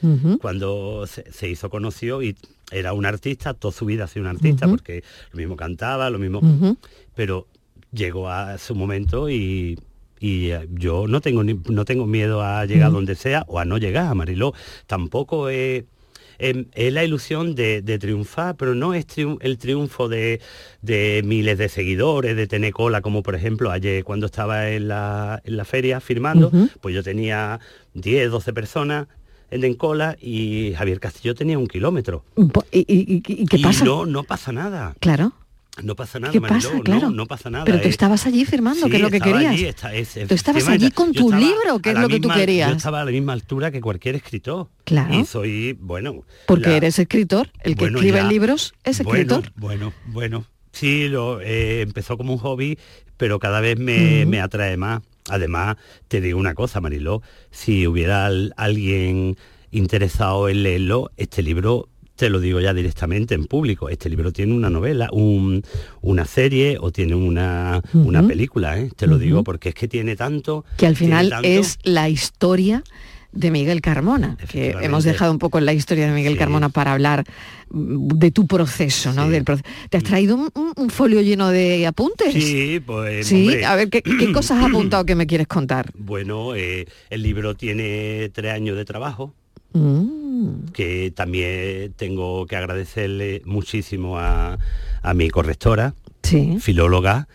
[0.42, 2.36] Cuando se, se hizo conocido y
[2.72, 6.18] era un artista, toda su vida ha sido un artista, porque lo mismo cantaba, lo
[6.18, 6.42] mismo...
[7.14, 7.48] Pero
[7.92, 9.78] llegó a su momento y,
[10.20, 13.66] y, eh, yo no tengo, ni- no tengo miedo a llegar donde sea o a
[13.66, 14.54] no llegar a Mariló.
[14.88, 15.84] Tampoco es...
[16.40, 19.06] es la ilusión de, de triunfar, pero no es
[19.42, 20.40] el triunfo de,
[20.82, 25.42] de miles de seguidores, de tener cola, como por ejemplo ayer cuando estaba en la,
[25.44, 26.50] en la feria firmando,
[26.82, 27.60] pues yo tenía
[27.94, 29.08] 10, 12 personas
[29.52, 32.24] en, cola y Javier Castillo tenía un kilómetro.
[32.54, 33.84] Po- ¿Y, y- qué Y pasa?
[33.84, 34.96] no, no pasa nada.
[35.02, 35.34] Claro.
[35.84, 36.82] No pasa nada, ¿Qué Mariló, pasa?
[36.84, 37.10] Claro.
[37.12, 37.66] no pasa nada.
[37.66, 37.92] Pero tú eh.
[37.92, 39.54] estabas allí firmando, Sí, que es lo que querías.
[39.54, 42.70] allí, está- es- Tú estabas allí con tu libro, que es lo que tú querías.
[42.72, 44.70] Yo estaba a la misma altura que cualquier escritor.
[44.84, 45.14] Claro.
[45.14, 46.24] Y soy, bueno...
[46.48, 48.28] Porque la- eres escritor, el que bueno, escribe ya.
[48.28, 49.52] libros es escritor.
[49.56, 50.46] Bueno, bueno, bueno.
[50.72, 52.78] Sí, lo, eh, empezó como un hobby,
[53.18, 55.02] pero cada vez me, me atrae más.
[55.28, 59.36] Además, te digo una cosa, Mariló, si hubiera al- alguien
[59.72, 63.88] interesado en leerlo, este libro te lo digo ya directamente en público.
[63.88, 65.64] Este libro tiene una novela, un-
[66.02, 68.92] una serie o tiene una, una película, ¿eh?
[68.94, 70.66] te lo digo porque es que tiene tanto...
[70.76, 72.84] que al final tanto- es la historia
[73.32, 76.40] de Miguel Carmona, que hemos dejado un poco en la historia de Miguel Sí.
[76.40, 77.24] Carmona para hablar
[77.70, 79.30] mm, de tu proceso, ¿no?
[79.30, 82.34] Del proce- ¿Te has traído un, un- un folio lleno de apuntes?
[82.34, 83.28] Sí, pues...
[83.28, 85.90] Sí, hombre, a ver, ¿qué, qué cosas has apuntado que me quieres contar?
[85.98, 89.34] Bueno, eh, el libro tiene tres años de trabajo,
[89.72, 90.29] Mm,
[90.74, 94.58] que también tengo que agradecerle muchísimo a,
[95.02, 96.58] a mi correctora, sí.
[96.60, 97.28] filóloga,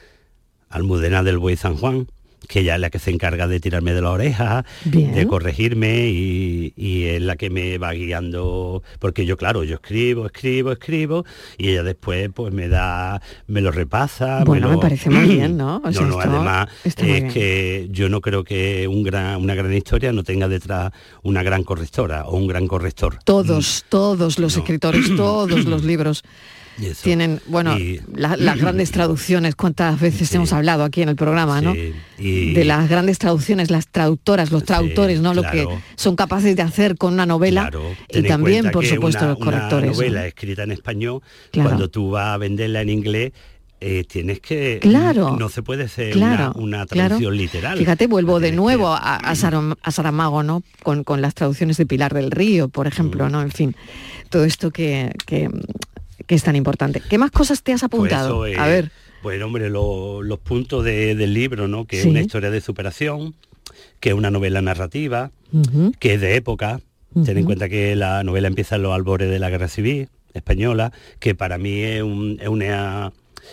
[0.68, 2.08] Almudena del Buey San Juan,
[2.48, 5.12] que ella es la que se encarga de tirarme de la oreja, Bien.
[5.14, 10.26] de corregirme y, y es la que me va guiando, porque yo claro, yo escribo,
[10.26, 11.24] escribo, escribo
[11.58, 14.44] y ella después pues me da, me lo repasa.
[14.44, 15.80] Bueno, lo- me parece muy bien, ¿no?
[15.84, 17.28] O sea, no, no, esto además es bien.
[17.30, 21.62] que yo no creo que un gran, una gran historia no tenga detrás una gran
[21.64, 23.18] correctora o un gran corrector.
[23.24, 26.22] Todos, todos los escritores, todos los libros.
[27.02, 31.60] Tienen, bueno, Y- la- las grandes traducciones, cuántas veces hemos hablado aquí en el programa,
[31.60, 31.74] ¿no?
[32.18, 35.34] Y- De las grandes traducciones, las traductoras, los traductores, ¿no?
[35.34, 35.68] Lo claro.
[35.70, 39.38] que son capaces de hacer con una novela Claro, y también, por supuesto, una- los
[39.38, 39.90] correctores.
[39.90, 39.96] Una ¿no?
[40.12, 41.70] novela escrita en español, Claro.
[41.70, 43.32] cuando tú vas a venderla en inglés,
[43.80, 44.78] eh, tienes que...
[44.80, 47.08] Claro, No se puede hacer Claro, una, una claro.
[47.08, 47.76] traducción literal.
[47.76, 50.62] Fíjate, vuelvo de nuevo a, a Saram- a Saramago, ¿no?
[50.82, 52.88] Con, con las traducciones de Pilar del Río, por Mm.
[52.88, 53.42] ejemplo, ¿no?
[53.42, 53.76] En fin,
[54.30, 55.50] todo esto que, que,
[56.26, 57.00] que es tan importante.
[57.00, 58.44] ¿Qué más cosas te has Pues apuntado?
[58.44, 58.90] a ver.
[59.22, 61.86] Bueno, hombre, lo- los puntos de- del libro, ¿no?
[61.86, 62.02] Que Sí.
[62.02, 63.34] es una historia de superación,
[64.00, 65.30] que es una novela narrativa,
[65.98, 66.80] que es de época.
[67.24, 70.92] Ten en cuenta que la novela empieza en los albores de la Guerra Civil española,
[71.20, 73.12] que para mí es, un- es una,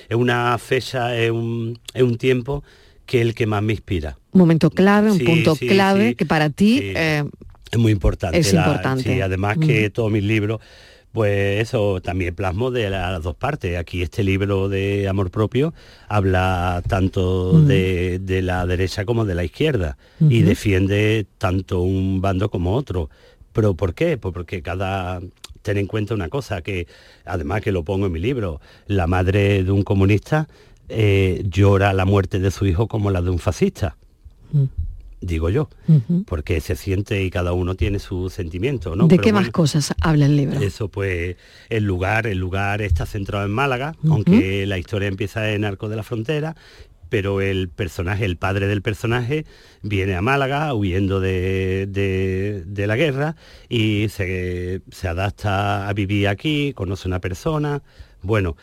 [0.10, 2.64] es una fecha, es un, es un tiempo
[3.06, 4.18] que es el que más me inspira.
[4.32, 7.24] Un momento clave, un Sí, punto sí, clave que para ti eh,
[7.72, 8.40] Es muy importante.
[8.40, 9.04] Es importante.
[9.14, 10.60] sí, además que todos mis libros,
[11.12, 13.78] pues eso también plasmo de las dos partes.
[13.78, 15.74] Aquí este libro de Amor Propio
[16.08, 17.68] habla tanto Mm.
[17.68, 23.10] de, de la derecha como de la izquierda y defiende tanto un bando como otro.
[23.54, 24.18] ¿Pero por qué?
[24.18, 25.20] Pues porque cada...
[25.62, 26.88] Ten en cuenta una cosa, que
[27.24, 30.48] además que lo pongo en mi libro, la madre de un comunista
[30.90, 33.96] eh, llora la muerte de su hijo como la de un fascista,
[34.54, 34.64] Mm.
[35.22, 35.70] Digo yo
[36.26, 39.04] porque se siente y cada uno tiene su sentimiento, ¿no?
[39.04, 40.60] ¿De Pero qué más cosas habla el libro?
[40.60, 41.38] Eso pues
[41.70, 45.96] el lugar, el lugar está centrado en Málaga, aunque la historia empieza en Arco de
[45.96, 46.56] la Frontera
[47.10, 49.46] pero el personaje, el padre del personaje,
[49.82, 53.36] viene a Málaga huyendo de, de- de la guerra
[53.68, 57.84] y se, se adapta a vivir aquí, conoce una persona,
[58.22, 58.56] bueno,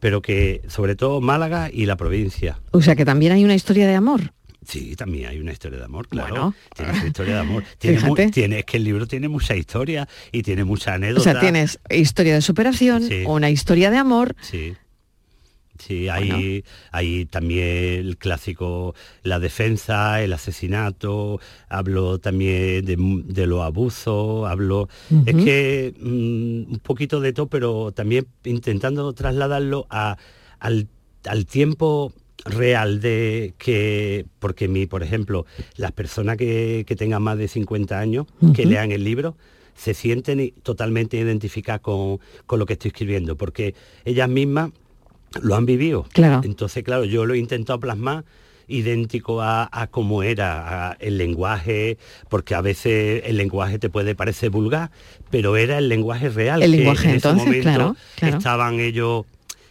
[0.00, 2.58] pero que sobre todo Málaga y la provincia.
[2.70, 4.32] O sea que también hay una historia de amor.
[4.66, 6.28] Sí, también hay una historia de amor, claro.
[6.34, 6.54] Bueno.
[6.76, 7.64] tiene su historia de amor.
[7.78, 8.30] Tiene, mu- Fíjate.
[8.32, 11.32] tiene- es que el libro tiene mucha historia y tiene mucha O anécdota.
[11.32, 13.22] sea, tienes historia de superación, Sí.
[13.26, 14.36] una historia de amor.
[14.42, 14.74] Sí.
[15.78, 17.66] Sí, hay, hay también
[18.06, 24.90] el clásico, la defensa, el asesinato, hablo también de, de los abusos, hablo...
[25.24, 30.18] Es que mm, un poquito de todo, pero también intentando trasladarlo a-
[30.58, 30.86] al,
[31.24, 32.12] al tiempo
[32.44, 37.98] real de que, porque mi, por ejemplo, las personas que, que tengan más de 50
[37.98, 39.36] años, que lean el libro,
[39.74, 43.74] se sienten totalmente identificadas con, con lo que estoy escribiendo, porque
[44.04, 44.70] ellas mismas
[45.40, 46.06] lo han vivido.
[46.12, 46.40] Claro.
[46.44, 48.24] Entonces, claro, yo lo he intentado plasmar
[48.68, 51.98] idéntico a, a cómo era a el lenguaje,
[52.28, 54.90] porque a veces el lenguaje te puede parecer vulgar,
[55.30, 56.62] pero era el lenguaje real.
[56.62, 58.36] El que lenguaje, en ese entonces, momento claro, claro.
[58.36, 59.24] estaban ellos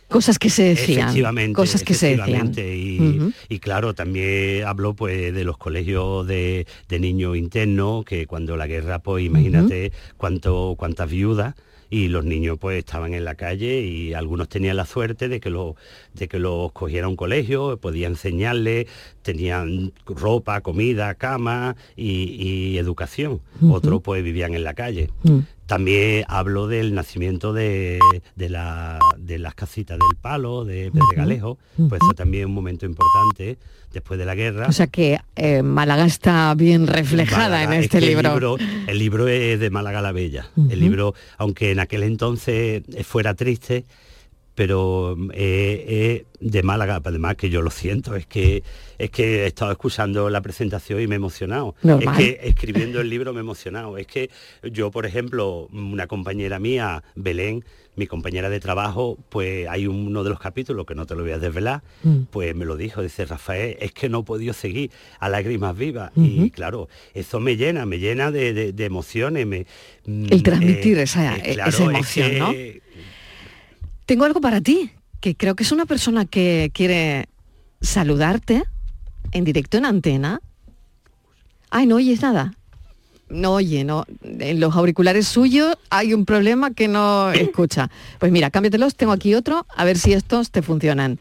[0.10, 1.02] Cosas que se decían.
[1.02, 2.52] Efectivamente, Cosas que se decían.
[2.52, 8.58] efectivamente, Y, claro, también hablo pues de los colegios de, de niños internos, que cuando
[8.58, 11.56] la guerra, pues imagínate cuánto, cuántas viudas
[11.92, 15.50] y los niños pues estaban en la calle y algunos tenían la suerte de que,
[15.50, 15.76] lo,
[16.14, 18.86] de que los cogiera un colegio, podía enseñarles,
[19.24, 23.42] tenían ropa, comida, cama y, y educación.
[23.70, 25.10] Otros pues vivían en la calle.
[25.24, 25.40] Mm.
[25.70, 28.00] También hablo del nacimiento de,
[28.36, 32.88] de la- de las casitas del palo, de Pedregalejo, pues eso también es un momento
[32.88, 33.60] importante
[33.94, 34.66] después de la guerra.
[34.68, 38.30] O sea que eh, Málaga está bien reflejada Málaga, en es este que libro.
[38.30, 40.50] El libro, el libro es de Málaga la Bella.
[40.72, 43.86] El libro, aunque en aquel entonces fuera triste,
[44.60, 48.62] pero eh, eh, de Málaga, además que yo lo siento, es que
[48.98, 51.76] es que he estado escuchando la presentación y me he emocionado.
[51.82, 52.20] Normal.
[52.20, 53.98] Es que escribiendo el libro me he emocionado.
[53.98, 54.30] Es que
[54.70, 57.64] yo, por ejemplo, una compañera mía, Belén,
[57.96, 61.32] mi compañera de trabajo, pues hay uno de los capítulos que no te lo voy
[61.32, 62.24] a desvelar, Mm.
[62.30, 64.92] pues me lo dijo, dice Rafael, es que no he podido seguir
[65.22, 66.12] a lágrimas vivas.
[66.18, 69.48] Y claro, eso me llena, me llena de, de- de emociones.
[69.48, 69.66] Me,
[70.06, 72.54] mm, El transmitir eh, esa- eh, e- claro, esa es emoción, que- ¿no?
[74.10, 77.30] Tengo algo para ti, que creo que es una persona que quiere
[77.80, 78.64] saludarte
[79.34, 80.42] en directo en antena.
[81.70, 82.56] Ay, no oyes nada.
[83.30, 84.06] No oye, no.
[84.24, 87.92] En los auriculares suyos hay un problema que no escucha.
[88.18, 91.20] Pues mira, cámbiatelos, tengo aquí otro, a ver si estos te funcionan.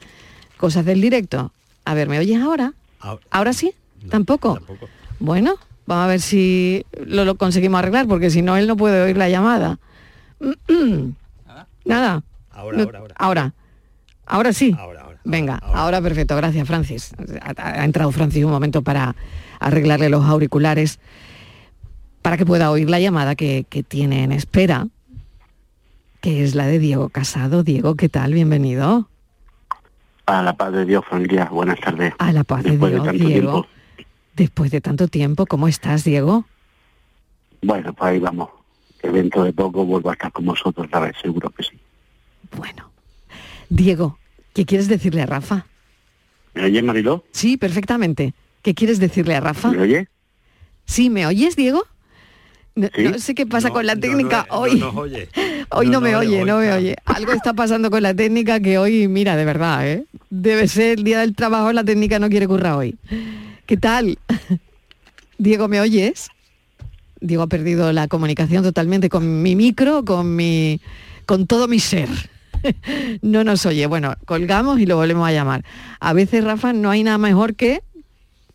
[0.57, 1.53] Cosas del directo.
[1.85, 2.73] A ver, ¿me oyes ahora?
[3.01, 3.75] Ahora- ¿Ahora sí?
[4.09, 4.55] ¿Tampoco?
[5.21, 9.03] Bueno, vamos a ver si lo, lo conseguimos arreglar, porque si no, él no puede
[9.03, 9.79] oír la llamada.
[11.85, 12.23] Nada.
[12.59, 13.15] Ahora, No- ahora, ahora.
[13.19, 13.55] Ahora.
[14.27, 14.77] Ahora sí.
[15.25, 16.37] Venga, ahora, perfecto.
[16.37, 17.13] Gracias, Francis.
[17.41, 19.15] Ha, ha entrado Francis un momento para
[19.61, 20.99] arreglarle los auriculares
[22.21, 24.89] para que pueda oír la llamada que, que tiene en espera,
[26.21, 27.63] que es la de Diego Casado.
[27.63, 28.35] Diego, ¿qué tal?
[28.35, 29.09] Bienvenido.
[30.27, 31.47] A la paz de Dios, familia.
[31.51, 32.13] Buenas tardes.
[32.19, 33.27] A la paz de Dios, tanto Diego.
[33.63, 33.67] tiempo.
[34.37, 36.45] Después de tanto tiempo, ¿cómo estás, Diego?
[37.63, 38.51] Bueno, pues ahí vamos.
[39.01, 41.78] Que dentro de poco vuelvo a estar con vosotros otra vez, seguro que sí.
[43.71, 44.19] Diego,
[44.55, 45.67] ¿qué quieres decirle a Rafa?
[46.55, 47.25] ¿Me oyes, Mariló?
[47.33, 48.33] Sí, perfectamente.
[48.63, 49.71] ¿Qué quieres decirle a Rafa?
[49.71, 50.09] ¿Me oyes?
[50.87, 51.85] Sí, ¿me oyes, Diego?
[52.75, 53.03] No, Sí.
[53.05, 54.83] no sé qué pasa con la técnica no hoy.
[54.95, 55.29] oye.
[55.71, 56.97] Hoy no, me no, oye, no me oye.
[57.05, 60.05] Algo está pasando con la técnica que hoy, mira, de verdad, ¿eh?
[60.31, 62.97] Debe ser el día del trabajo, la técnica no quiere currar hoy.
[63.67, 64.19] ¿Qué tal?
[65.39, 66.29] Diego, ¿me oyes?
[67.21, 70.81] Diego ha perdido la comunicación totalmente con mi micro, con mi.
[71.27, 72.09] con todo mi ser.
[73.23, 73.87] No nos oye.
[73.87, 75.65] Bueno, colgamos y lo volvemos a llamar.
[76.01, 77.81] A veces, Rafa, no hay nada mejor que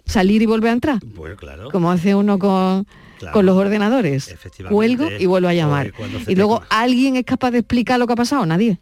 [0.06, 1.00] salir y volver a entrar.
[1.16, 1.70] Bueno, claro.
[1.72, 2.86] Como hace uno con,
[3.20, 3.34] Claro.
[3.34, 4.36] con los ordenadores.
[4.70, 5.94] Cuelgo y vuelvo a llamar.
[6.24, 8.46] Y te luego, ¿alguien es capaz de explicar lo que ha pasado?
[8.46, 8.80] Nadie.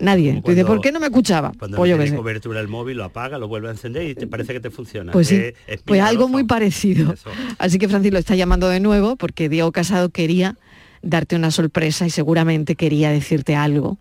[0.00, 0.40] Nadie.
[0.42, 1.52] Cuando- ¿por qué no me escuchaba?
[1.56, 4.26] Cuando Pues no tiene cobertura el móvil, lo apaga, lo vuelve a encender y te
[4.26, 5.12] parece que te funciona.
[5.12, 7.14] Pues sí, es pues algo muy parecido.
[7.58, 10.56] Así que Francis lo está llamando de nuevo porque Diego Casado quería
[11.02, 13.98] darte una sorpresa y seguramente quería decirte algo.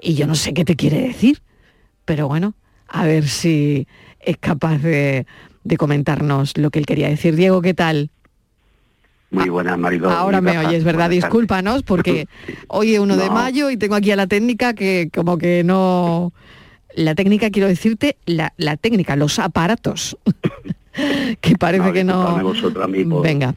[0.00, 1.42] Y yo no sé qué te quiere decir,
[2.04, 2.54] pero bueno,
[2.86, 3.86] a ver si
[4.20, 5.26] es capaz de,
[5.64, 7.34] de comentarnos lo que él quería decir.
[7.36, 8.10] Diego, ¿qué tal?
[9.30, 10.10] Muy buenas, Mariló.
[10.10, 11.10] Ahora me oyes, ¿verdad?
[11.10, 12.26] Discúlpanos porque
[12.68, 13.32] hoy es 1 de No.
[13.32, 16.32] mayo y tengo aquí a la técnica que como que no...
[16.94, 20.16] La técnica, quiero decirte, la, la técnica, los aparatos,
[21.40, 22.14] que parece No, que no...
[22.18, 23.54] disculpadme vosotros a mí por- Venga.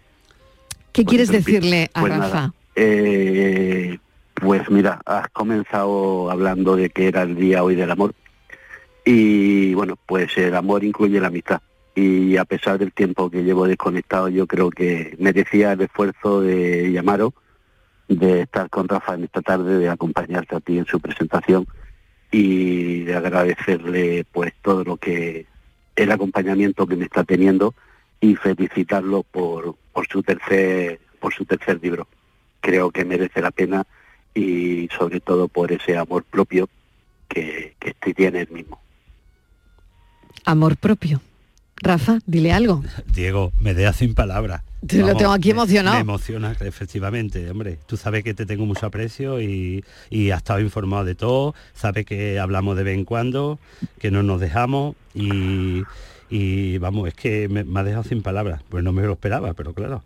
[0.92, 2.54] ¿Qué quieres decirle a Pues Rafa?
[2.76, 3.98] eh,
[4.42, 8.16] pues mira, has comenzado hablando de que era el día hoy del amor
[9.06, 11.62] Y bueno, pues el amor incluye la amistad.
[11.94, 16.92] Y a pesar del tiempo que llevo desconectado, yo creo que merecía el esfuerzo de
[16.92, 17.34] llamaros,
[18.08, 21.68] de estar con Rafa en esta tarde, de acompañarte a ti en su presentación
[22.32, 25.46] y de agradecerle pues todo lo que
[25.96, 27.76] el acompañamiento que me está teniendo
[28.20, 32.08] y felicitarlo por, por su tercer por su tercer libro.
[32.62, 33.86] Creo que merece la pena
[34.34, 36.70] y sobre todo por ese amor propio
[37.28, 38.80] que, que este tiene el mismo.
[40.46, 41.22] Amor propio.
[41.82, 42.84] Rafa, dile algo.
[43.14, 44.64] Diego, me deja sin palabras.
[44.86, 45.96] Te lo tengo aquí emocionado.
[45.96, 47.78] Me, emociona, efectivamente, hombre.
[47.86, 52.06] Tú sabes que te tengo mucho aprecio y, y has estado informado de todo, sabes
[52.06, 53.60] que hablamos de vez en cuando,
[54.00, 55.84] que no nos dejamos y,
[56.32, 58.62] y, vamos, es que me, me has dejado sin palabras.
[58.70, 60.04] Pues no me lo esperaba, pero claro,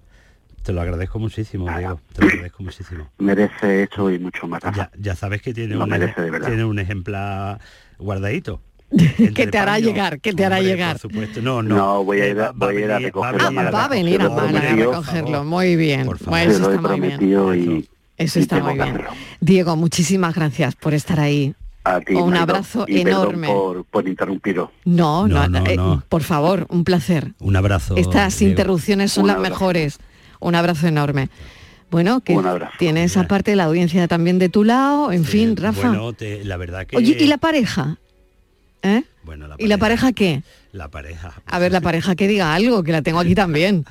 [0.66, 3.08] te lo agradezco muchísimo, Diego, te lo agradezco muchísimo.
[3.20, 4.62] Merece eso y mucho más.
[4.76, 6.48] Ya, ya sabes que tiene, un, merece, de verdad.
[6.48, 7.60] tiene un ejemplar
[8.00, 8.62] guardadito.
[9.36, 10.94] que te hará llegar, que te hará llegar.
[11.00, 11.76] Por supuesto, no, no.
[11.76, 13.52] No, voy a ir a, Va- va voy a ir a venir- recogerlo va a
[13.52, 13.78] Málaga.
[13.78, 15.44] Va a venir a Málaga a recogerlo.
[15.44, 16.08] Muy bien.
[16.26, 17.20] Bueno, eso está muy bien.
[17.80, 19.02] y, Eso está muy bien.
[19.42, 21.54] Diego, muchísimas gracias por estar ahí.
[21.84, 23.48] A ti, Un abrazo y enorme.
[23.48, 24.70] Por, por interrumpiros.
[24.86, 26.04] No, no, No, no, eh, no.
[26.10, 27.34] por favor, un placer.
[27.40, 27.96] Un abrazo.
[27.96, 28.52] Estas Diego.
[28.52, 29.54] interrupciones son Un las abrazo.
[29.54, 30.00] mejores.
[30.46, 31.30] Un abrazo enorme.
[31.90, 32.74] Bueno, que Un abrazo.
[32.78, 35.88] tienes aparte la audiencia también de tu lado, en fin, Rafa.
[35.90, 36.98] Bueno, te- la verdad que...
[36.98, 37.98] Oye, ¿y la pareja?
[38.84, 39.02] ¿Eh?
[39.24, 40.44] Bueno, la ¿Y la pareja qué?
[40.72, 41.34] La pareja.
[41.48, 43.86] A ver, la pareja que diga algo, que la tengo aquí también.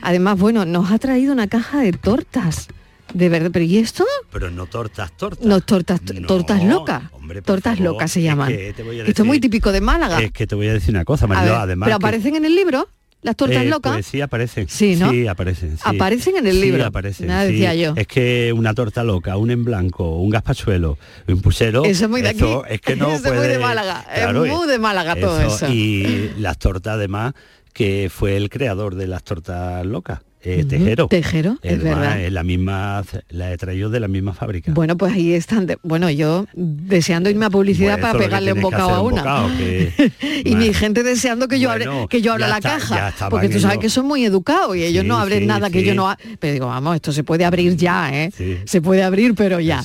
[0.00, 2.68] Además, bueno, nos ha traído una caja de tortas.
[3.12, 4.04] De verdad, pero ¿y esto?
[4.32, 5.44] Pero no tortas, tortas.
[5.44, 7.02] No, tortas, No, tortas locas.
[7.12, 8.48] hombre, tortas favor, locas se es llaman.
[8.48, 10.20] que a Esto es muy típico de Málaga.
[10.22, 11.86] Es que te voy a decir una cosa, A Mariló, ver, además...
[11.86, 12.88] ¿Pero que- aparecen en el libro?
[13.20, 13.94] ¿Las tortas Eh, locas?
[13.94, 14.68] Pues sí, aparecen.
[14.68, 15.10] Sí, ¿no?
[15.10, 15.76] Sí, aparecen.
[15.76, 15.82] sí.
[15.84, 16.84] Aparecen en el Sí, libro.
[16.86, 17.52] aparecen, Nada sí.
[17.52, 17.94] decía yo.
[17.96, 21.84] Es que una torta loca, un en blanco, un gazpachuelo, un puchero...
[21.84, 22.74] Eso es muy de eso aquí.
[22.74, 24.04] Es que no Eso es muy puede- de Málaga.
[24.14, 25.66] Es Claro, muy de Málaga todo eso.
[25.72, 27.34] Y las tortas además,
[27.72, 31.08] que fue el creador de las tortas locas, eh, Tejero.
[31.08, 32.20] Tejero, es verdad.
[32.20, 34.72] es la misma, la he traído de la misma fábrica.
[34.72, 35.66] Bueno, pues ahí están.
[35.66, 39.22] de- bueno, yo deseando irme a publicidad para pegarle un bocado a una.
[39.22, 40.12] bocado, que-
[40.44, 43.28] y mi gente deseando que yo abre, que yo abra la está- caja.
[43.30, 45.80] Porque tú sabes que son muy educados y ellos Sí, no abren sí, nada que
[45.80, 45.86] sí.
[45.86, 48.30] yo no Pero digo, vamos, esto se puede abrir ya, ¿eh?
[48.36, 48.58] Sí.
[48.64, 49.82] Se puede abrir, pero ya.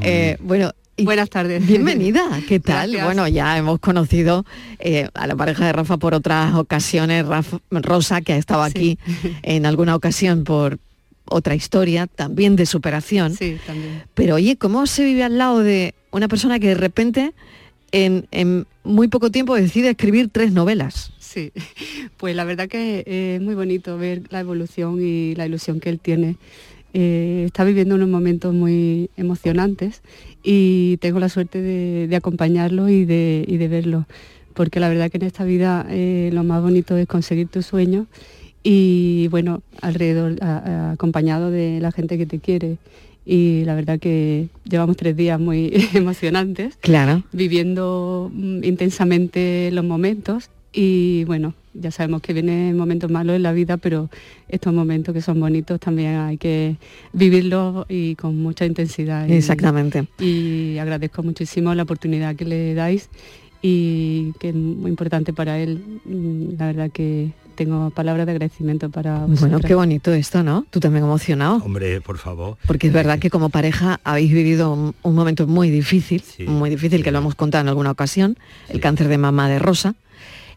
[0.00, 0.72] Eh, bueno.
[0.98, 1.66] Buenas tardes.
[1.66, 2.90] Bienvenida, ¿qué tal?
[2.90, 3.04] Gracias.
[3.04, 4.44] Bueno, ya hemos conocido
[4.78, 8.98] eh, a la pareja de Rafa por otras ocasiones, Rafa- Rosa, que ha estado aquí
[9.42, 10.78] en alguna ocasión por
[11.24, 13.34] otra historia, también de superación.
[13.34, 14.02] Sí, también.
[14.14, 17.32] Pero oye, ¿cómo se vive al lado de una persona que de repente
[17.90, 21.12] en, en muy poco tiempo decide escribir tres novelas?
[21.18, 21.52] Sí,
[22.18, 25.88] pues la verdad que eh, es muy bonito ver la evolución y la ilusión que
[25.88, 26.36] él tiene.
[26.94, 30.02] Eh, está viviendo unos momentos muy emocionantes
[30.42, 34.06] y tengo la suerte de, de acompañarlo y de, y de verlo,
[34.54, 38.06] porque la verdad que en esta vida eh, lo más bonito es conseguir tus sueños
[38.64, 42.78] y bueno, alrededor, a- a- acompañado de la gente que te quiere.
[43.24, 47.22] Y la verdad que llevamos tres días muy emocionantes Claro.
[47.32, 53.52] viviendo mm, intensamente los momentos y bueno, ya sabemos que vienen momentos malos en la
[53.52, 54.10] vida, pero
[54.48, 56.76] estos momentos que son bonitos también hay que
[57.12, 59.30] vivirlos y con mucha intensidad.
[59.30, 60.06] Exactamente.
[60.18, 63.08] Y agradezco muchísimo la oportunidad que le dais
[63.62, 66.00] y que es muy importante para él.
[66.04, 69.40] Mm, La verdad que tengo palabras de agradecimiento para vosotros.
[69.40, 70.66] Bueno, qué bonito esto, ¿no?
[70.70, 71.56] Tú también emocionado.
[71.56, 72.56] Hombre, por favor.
[72.66, 77.04] Porque es verdad que como pareja habéis vivido un, un momento muy difícil, muy difícil,
[77.04, 78.36] que lo hemos contado en alguna ocasión,
[78.68, 79.94] el cáncer de mamá de Rosa,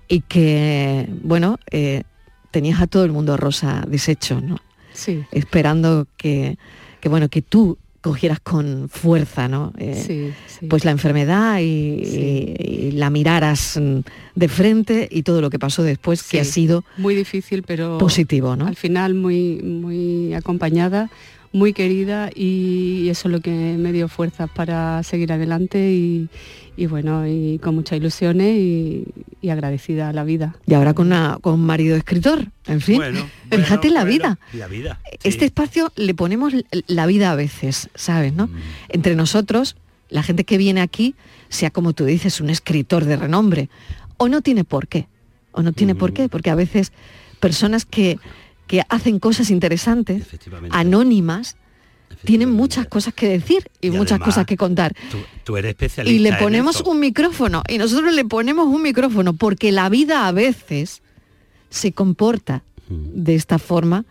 [0.07, 2.03] y que, bueno, eh,
[2.51, 4.57] tenías a todo el mundo Rosa deshecho, ¿no?
[4.93, 5.23] Sí.
[5.31, 6.57] Esperando que,
[7.01, 9.73] que, bueno, que tú cogieras con fuerza, ¿no?
[9.79, 10.67] Eh, Sí, sí.
[10.67, 13.79] Pues la enfermedad y, y- y la miraras
[14.35, 18.55] de frente y todo lo que pasó después, que ha sido muy difícil, pero positivo,
[18.55, 18.67] ¿no?
[18.67, 21.09] Al final muy, muy acompañada,
[21.55, 26.27] muy querida y eso es lo que me dio fuerzas para seguir adelante y,
[26.75, 29.05] y bueno, y con muchas ilusiones y,
[29.41, 30.57] y agradecida a la vida.
[30.67, 32.97] Y ahora con, una- con un marido escritor, en fin.
[32.97, 34.37] Bueno, Fíjate la vida.
[34.51, 34.99] La vida.
[35.23, 36.53] Este espacio le ponemos
[36.87, 38.33] la vida a veces, ¿sabes?
[38.33, 38.49] ¿no?
[38.89, 39.77] Entre nosotros,
[40.09, 41.15] la gente que viene aquí,
[41.47, 43.69] sea como tú dices, un escritor de renombre,
[44.17, 45.07] o no tiene por qué,
[45.53, 46.91] o no tiene por qué, porque a veces
[47.39, 48.19] personas que,
[48.67, 50.23] que hacen cosas interesantes,
[50.71, 51.55] anónimas,
[52.23, 54.93] tienen muchas cosas que decir y, Y muchas además, cosas que contar.
[55.11, 59.33] Tú, tú eres especialista Y le ponemos un micrófono, y nosotros le ponemos un micrófono,
[59.33, 61.01] porque la vida a veces
[61.69, 64.05] se comporta de esta forma,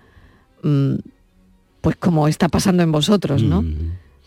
[0.63, 0.95] mm,
[1.81, 3.65] pues como está pasando en vosotros, ¿no?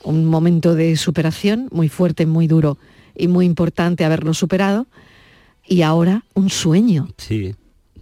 [0.04, 2.78] Un momento de superación muy fuerte, muy duro
[3.16, 4.88] y muy importante haberlo superado,
[5.68, 7.10] y ahora un sueño.
[7.18, 7.56] Sí,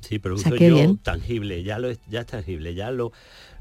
[0.08, 0.98] sí, pero un sea, sueño bien.
[0.98, 3.12] tangible, ya lo es, ya es tangible, ya lo,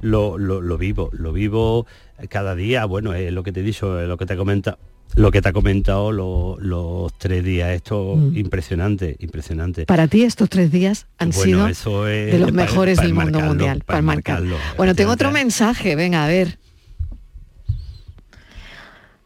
[0.01, 1.87] lo, lo, lo vivo, lo vivo
[2.29, 4.79] cada día, bueno, es lo que te he dicho, es lo que te comenta
[5.17, 8.37] lo que te ha comentado lo- los tres días, esto Mm.
[8.37, 9.87] impresionante, impresionante.
[9.87, 13.07] Para ti estos tres días han Bueno, sido eso es de los para- mejores para
[13.07, 13.79] del mundo mundial.
[13.79, 14.57] para Para marcarlo.
[14.77, 16.59] Bueno, tengo otro mensaje, venga, a ver.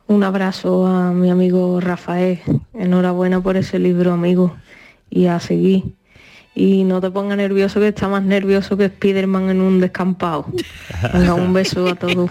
[0.07, 2.41] Un abrazo a mi amigo Rafael.
[2.75, 4.57] Enhorabuena por ese libro, amigo.
[5.11, 5.85] Y a seguir.
[6.61, 10.47] Y no te pongas nervioso que está más nervioso que Spiderman en un descampado.
[11.15, 12.29] Venga, un beso a todos.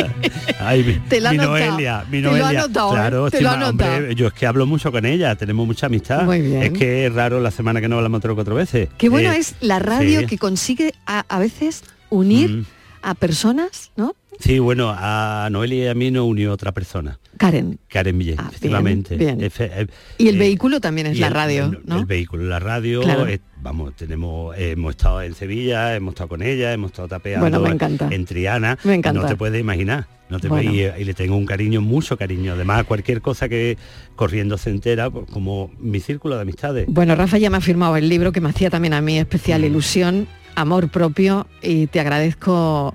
[0.60, 2.60] Ay, mi, Te lo ha mi Noelia, mi te lo ha Noelia.
[2.62, 2.94] notado, ¿eh?
[2.94, 5.66] claro, Te sí, lo ha ma- hombre, yo es que hablo mucho con ella, tenemos
[5.66, 6.24] mucha amistad.
[6.24, 6.62] Muy bien.
[6.62, 8.90] Es que es raro la semana que no hablamos tres o cuatro veces.
[8.98, 10.26] Qué bueno Eh, es la radio sí.
[10.26, 12.64] que consigue a, a veces unir Mm.
[13.02, 14.14] a personas, ¿no?
[14.38, 17.78] Sí, bueno, a Noelia y a mí nos unió otra persona, Karen.
[17.88, 19.16] Karen Millet, efectivamente.
[19.16, 19.38] bien.
[19.40, 19.86] Efe- eh,
[20.18, 21.98] Y el eh, vehículo también es la el- radio, el, ¿no?
[22.00, 23.28] El vehículo, la radio, Claro.
[23.28, 27.60] eh, vamos, tenemos, hemos estado en Sevilla, hemos estado con ella, hemos estado tapeando Bueno,
[27.60, 28.08] me encanta.
[28.10, 28.78] en Triana.
[28.82, 29.20] Me encanta.
[29.22, 30.06] No te puedes imaginar.
[30.28, 30.70] No te Bueno.
[30.72, 32.54] puedes- y, y le tengo un cariño, mucho cariño.
[32.54, 33.76] Además, cualquier cosa que
[34.16, 36.86] corriendo se entera, pues, como mi círculo de amistades.
[36.88, 39.20] Bueno, Rafa ya me ha firmado el libro que me hacía también a mí Mm.
[39.20, 40.26] especial ilusión,
[40.56, 42.94] amor propio, y te agradezco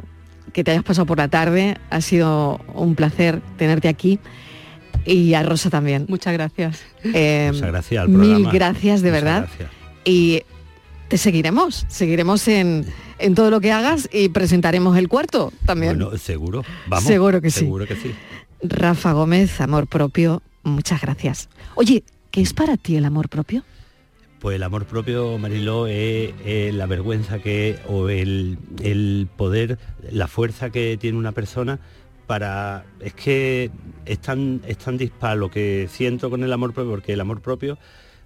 [0.58, 1.78] que te hayas pasado por la tarde.
[1.92, 4.18] Ha sido un placer tenerte aquí.
[5.06, 6.08] Y a Rosa también.
[6.10, 6.82] Muchas gracias.
[7.04, 9.40] Eh, Muchas gracias al Mil gracias, de Muchas verdad.
[9.48, 9.70] gracias.
[10.04, 10.42] Y
[11.10, 12.88] te seguiremos, seguiremos en,
[13.20, 15.96] en todo lo que hagas y presentaremos el cuarto también.
[16.00, 16.64] Bueno, seguro.
[16.88, 17.06] Vamos.
[17.06, 17.60] Seguro que sí.
[17.60, 18.16] Seguro que sí.
[18.64, 21.50] Rafa Gómez, amor propio, muchas gracias.
[21.76, 23.64] Oye, ¿qué es para ti el amor propio?
[24.40, 29.80] Pues el amor propio, Mariló, es, la vergüenza que, o el, el poder,
[30.12, 31.80] la fuerza que tiene una persona
[32.28, 32.86] para...
[33.00, 33.72] Es que
[34.06, 35.00] es tan, es tan
[35.40, 37.80] lo que siento con el amor propio, porque el amor propio,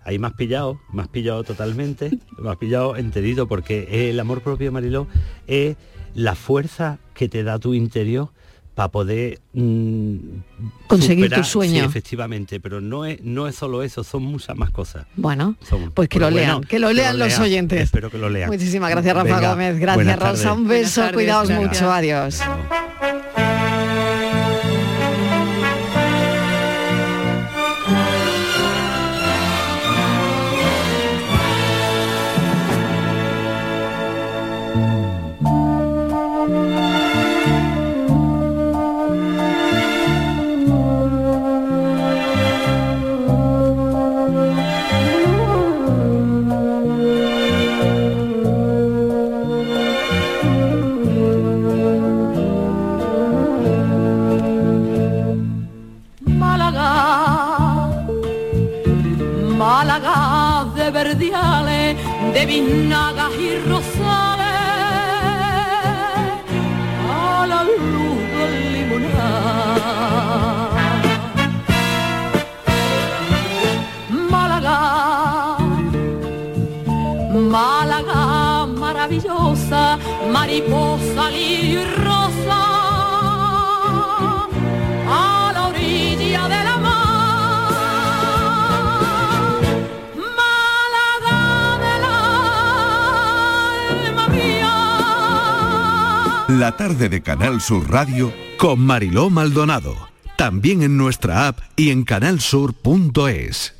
[0.03, 5.07] ahí más pillado, más pillado totalmente, más pillado entendido, porque el amor propio, Mariló,
[5.47, 5.77] es
[6.13, 8.31] la fuerza que te da tu interior
[8.75, 10.15] para poder mm,
[10.87, 11.73] Conseguir superar- tu sueño.
[11.83, 15.05] Sí, efectivamente, pero no es, no es solo eso, son muchas más cosas.
[15.15, 17.81] Bueno, Son- pues que lo bueno, lean, que lo lean los oyentes.
[17.81, 18.49] Espero que lo lean.
[18.49, 19.79] Muchísimas gracias, Rafa Venga, Gómez.
[19.79, 20.19] Gracias, Rosa.
[20.43, 20.45] tardes.
[20.45, 21.91] Un beso, tardes, cuidaos mucho.
[21.91, 22.39] Adiós.
[62.33, 64.45] De biznagas y rosales,
[67.09, 69.51] a la luz del limonar.
[74.29, 74.79] Málaga,
[77.55, 79.97] Málaga maravillosa,
[80.31, 81.85] mariposa, lirio y
[96.61, 99.95] La tarde de Canal Sur Radio Con Mariló Maldonado.
[100.37, 103.73] También en nuestra app y en canalsur.es.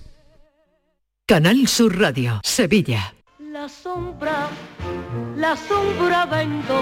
[1.27, 3.13] Canal Sur Radio, Sevilla.
[3.37, 4.49] La sombra,
[5.35, 6.81] la sombra vento.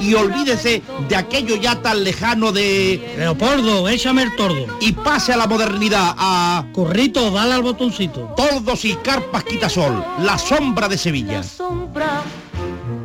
[0.00, 3.14] Y olvídese de aquello ya tan lejano de...
[3.16, 4.66] Leopoldo, échame el tordo.
[4.80, 6.66] Y pase a la modernidad, a...
[6.72, 8.34] Corrito, dale al botoncito.
[8.36, 11.42] Tordos y carpas quitasol, la sombra de Sevilla.
[11.42, 12.22] sombra,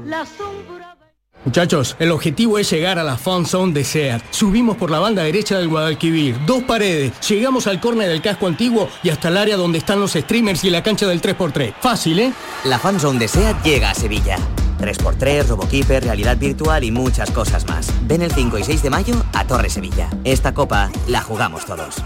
[0.06, 0.98] la sombra.
[1.44, 4.22] Muchachos, el objetivo es llegar a la fan zone de SEAT.
[4.30, 8.88] Subimos por la banda derecha del Guadalquivir, dos paredes, llegamos al córner del casco antiguo
[9.02, 11.74] y hasta el área donde están los streamers y la cancha del 3x3.
[11.82, 12.34] Fácil, ¿eh?
[12.66, 14.38] La fanzone de SEAT llega a Sevilla.
[14.82, 17.94] 3x3, Robokeeper, realidad virtual y muchas cosas más.
[18.08, 20.10] Ven el 5 y 6 de mayo a Torre Sevilla.
[20.24, 22.04] Esta copa la jugamos todos.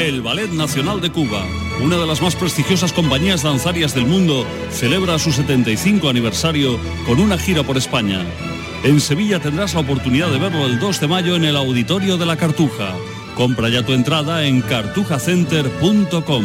[0.00, 1.46] El Ballet Nacional de Cuba,
[1.80, 7.38] una de las más prestigiosas compañías danzarias del mundo, celebra su 75 aniversario con una
[7.38, 8.20] gira por España.
[8.82, 12.26] En Sevilla tendrás la oportunidad de verlo el 2 de mayo en el Auditorio de
[12.26, 12.92] la Cartuja.
[13.34, 16.44] Compra ya tu entrada en cartujacenter.com.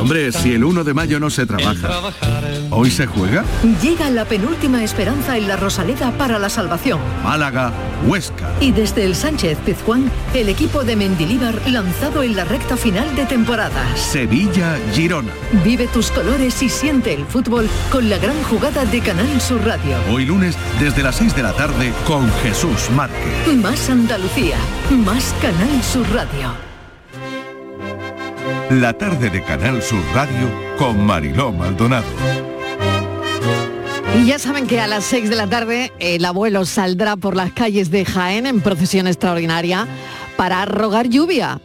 [0.00, 1.88] Hombre, si el 1 de mayo no se trabaja,
[2.70, 3.44] ¿hoy se juega?
[3.82, 7.00] Llega la penúltima esperanza en la Rosaleda para la salvación.
[7.22, 7.72] Málaga,
[8.06, 8.50] Huesca.
[8.60, 13.26] Y desde el Sánchez Pizjuán, el equipo de Mendilíbar lanzado en la recta final de
[13.26, 13.96] temporada.
[13.96, 15.32] Sevilla, Girona.
[15.64, 19.96] Vive tus colores y siente el fútbol con la gran jugada de Canal Sur Radio.
[20.12, 23.56] Hoy lunes desde las 6 de la tarde con Jesús Márquez.
[23.56, 24.56] Más Andalucía,
[24.90, 26.67] más Canal Sur Radio.
[28.70, 32.04] La tarde de Canal Sur Radio con Mariló Maldonado.
[34.18, 37.50] Y ya saben que a las 6 de la tarde el abuelo saldrá por las
[37.52, 39.88] calles de Jaén en procesión extraordinaria
[40.36, 41.62] para rogar lluvia.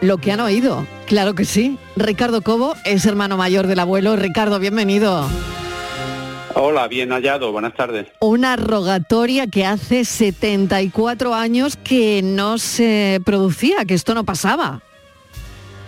[0.00, 1.78] Lo que han oído, claro que sí.
[1.94, 4.16] Ricardo Cobo es hermano mayor del abuelo.
[4.16, 5.28] Ricardo, bienvenido.
[6.54, 8.08] Hola, bien hallado, buenas tardes.
[8.20, 14.82] Una rogatoria que hace 74 años que no se producía, que esto no pasaba.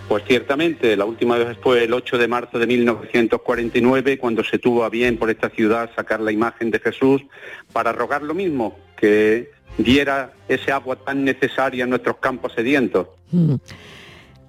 [0.07, 4.83] Pues ciertamente, la última vez fue el 8 de marzo de 1949, cuando se tuvo
[4.83, 7.21] a bien por esta ciudad sacar la imagen de Jesús
[7.71, 13.07] para rogar lo mismo, que diera ese agua tan necesaria en nuestros campos sedientos.
[13.31, 13.55] Mm.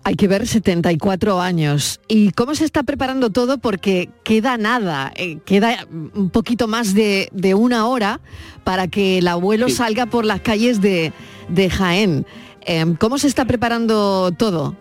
[0.06, 2.00] Hay que ver 74 años.
[2.06, 3.58] ¿Y cómo se está preparando todo?
[3.58, 8.20] Porque queda nada, eh, queda un poquito más de, de, una hora
[8.62, 9.74] para que el abuelo sí.
[9.74, 11.12] salga por las calles de,
[11.48, 12.24] de Jaén.
[12.64, 14.76] Eh, ¿Cómo se está preparando todo?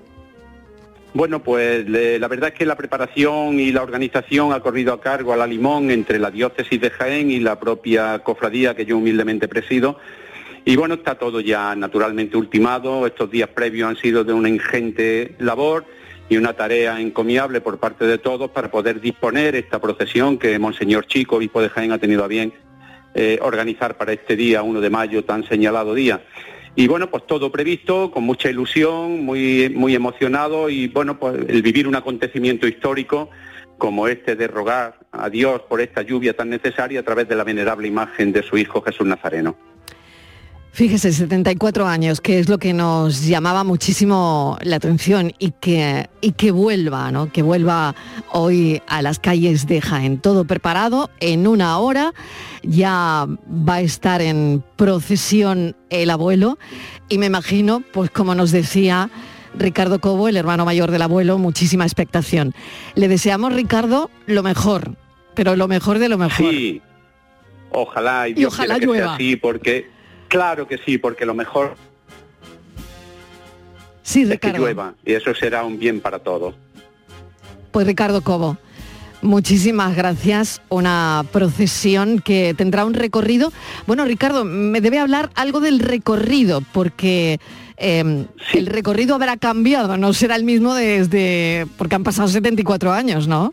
[1.15, 5.01] Bueno, pues le, la verdad es que la preparación y la organización ha corrido a
[5.01, 8.99] cargo a la limón entre la diócesis de Jaén y la propia cofradía que yo
[8.99, 9.97] humildemente presido.
[10.67, 13.05] Y bueno, está todo ya naturalmente ultimado.
[13.05, 15.85] Estos días previos han sido de una ingente labor
[16.27, 21.05] y una tarea encomiable por parte de todos para poder disponer esta procesión que Monseñor
[21.05, 22.51] Chico, obispo de Jaén, ha tenido a bien
[23.13, 26.25] eh, organizar para este día, 1 de mayo, tan señalado día.
[26.75, 31.61] Y bueno, pues todo previsto, con mucha ilusión, muy, muy emocionado y bueno, pues el
[31.61, 33.29] vivir un acontecimiento histórico
[33.77, 37.43] como este de rogar a Dios por esta lluvia tan necesaria a través de la
[37.43, 39.74] venerable imagen de su Hijo Jesús Nazareno.
[40.75, 46.33] Fíjese, 74 años, que es lo que nos llamaba muchísimo la atención y que, y
[46.33, 47.31] que vuelva, ¿no?
[47.31, 47.95] Que vuelva
[48.33, 50.19] hoy a las calles de Jaén.
[50.19, 52.13] Todo preparado en una hora.
[52.61, 56.59] Ya va a estar en procesión el abuelo.
[57.07, 59.09] Y me imagino, pues como nos decía
[59.57, 62.53] Ricardo Cobo, el hermano mayor del abuelo, muchísima expectación.
[62.95, 64.97] Le deseamos, Ricardo, lo mejor,
[65.35, 66.51] pero lo mejor de lo mejor.
[66.51, 66.81] Sí,
[67.71, 69.05] ojalá y, Dios y ojalá que llueva.
[69.05, 69.94] sea así, porque
[70.27, 71.75] Claro que sí, porque lo mejor
[74.03, 74.55] sí, es Ricardo.
[74.55, 76.55] que llueva y eso será un bien para todos.
[77.71, 78.57] Pues Ricardo Cobo,
[79.21, 80.61] muchísimas gracias.
[80.69, 83.51] Una procesión que tendrá un recorrido.
[83.87, 87.39] Bueno, Ricardo, me debe hablar algo del recorrido, porque
[87.77, 88.57] eh, sí.
[88.57, 93.51] el recorrido habrá cambiado, no será el mismo desde, porque han pasado 74 años, ¿no?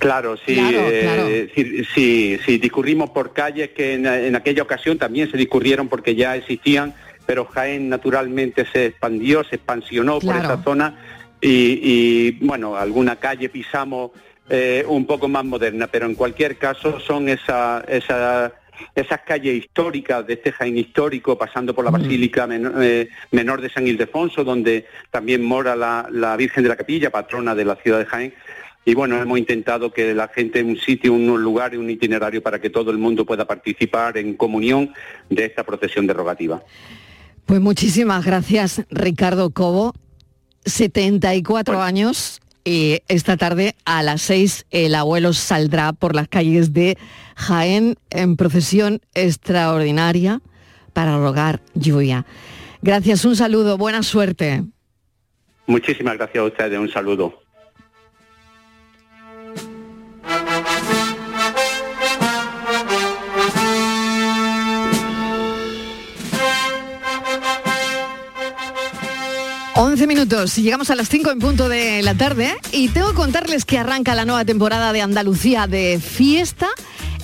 [0.00, 4.96] Claro, sí, claro, eh, sí, sí, sí, discurrimos por calles que en, en, aquella ocasión
[4.98, 6.94] también se discurrieron porque ya existían,
[7.26, 10.38] pero Jaén naturalmente se expandió, se expansionó Claro.
[10.40, 10.98] por esa zona
[11.40, 14.12] y, y, bueno, alguna calle pisamos
[14.48, 18.52] eh, un poco más moderna, pero en cualquier caso son esa, esa,
[18.94, 23.68] esas calles históricas de este Jaén histórico, pasando por la Basílica men- eh, Menor de
[23.68, 27.98] San Ildefonso, donde también mora la, la Virgen de la Capilla, patrona de la ciudad
[27.98, 28.34] de Jaén.
[28.90, 32.60] Y bueno, hemos intentado que la gente un sitio, un lugar y un itinerario para
[32.60, 34.92] que todo el mundo pueda participar en comunión
[35.28, 36.60] de esta procesión derogativa.
[37.46, 39.94] Pues muchísimas gracias, Ricardo Cobo.
[40.64, 46.98] 74 años y esta tarde a las 6 el abuelo saldrá por las calles de
[47.36, 50.42] Jaén en procesión extraordinaria
[50.94, 52.26] para rogar lluvia.
[52.82, 54.64] Gracias, un saludo, buena suerte.
[55.68, 57.40] Muchísimas gracias a ustedes, un saludo.
[69.80, 70.56] Minutos.
[70.56, 74.14] Llegamos a las 5 en punto de la tarde y tengo que contarles que arranca
[74.14, 76.68] la nueva temporada de Andalucía de fiesta.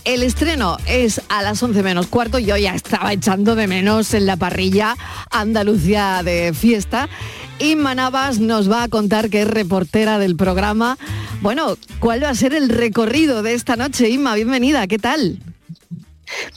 [0.04, 2.38] El estreno es a las 11 menos cuarto.
[2.38, 4.96] Yo ya estaba echando de menos en la parrilla
[5.30, 7.10] Andalucía de fiesta.
[7.58, 10.96] Inma Navas nos va a contar que es reportera del programa.
[11.42, 14.08] Bueno, ¿cuál va a ser el recorrido de esta noche?
[14.08, 15.38] Inma, bienvenida, ¿qué tal?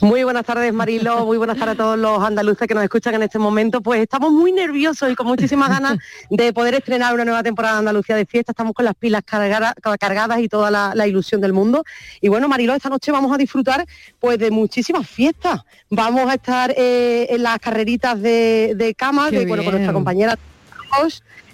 [0.00, 1.24] Muy buenas tardes, Marilo.
[1.26, 3.80] Muy buenas tardes a todos los andaluces que nos escuchan en este momento.
[3.80, 5.98] Pues estamos muy nerviosos y con muchísimas ganas
[6.30, 8.52] de poder estrenar una nueva temporada de Andalucía de fiesta.
[8.52, 11.84] Estamos con las pilas cargada- cargadas y toda la, la ilusión del mundo.
[12.20, 13.86] Y bueno, Marilo, esta noche vamos a disfrutar
[14.18, 15.60] pues de muchísimas fiestas.
[15.90, 20.38] Vamos a estar eh, en las carreritas de, de cama, que, bueno, con nuestra compañera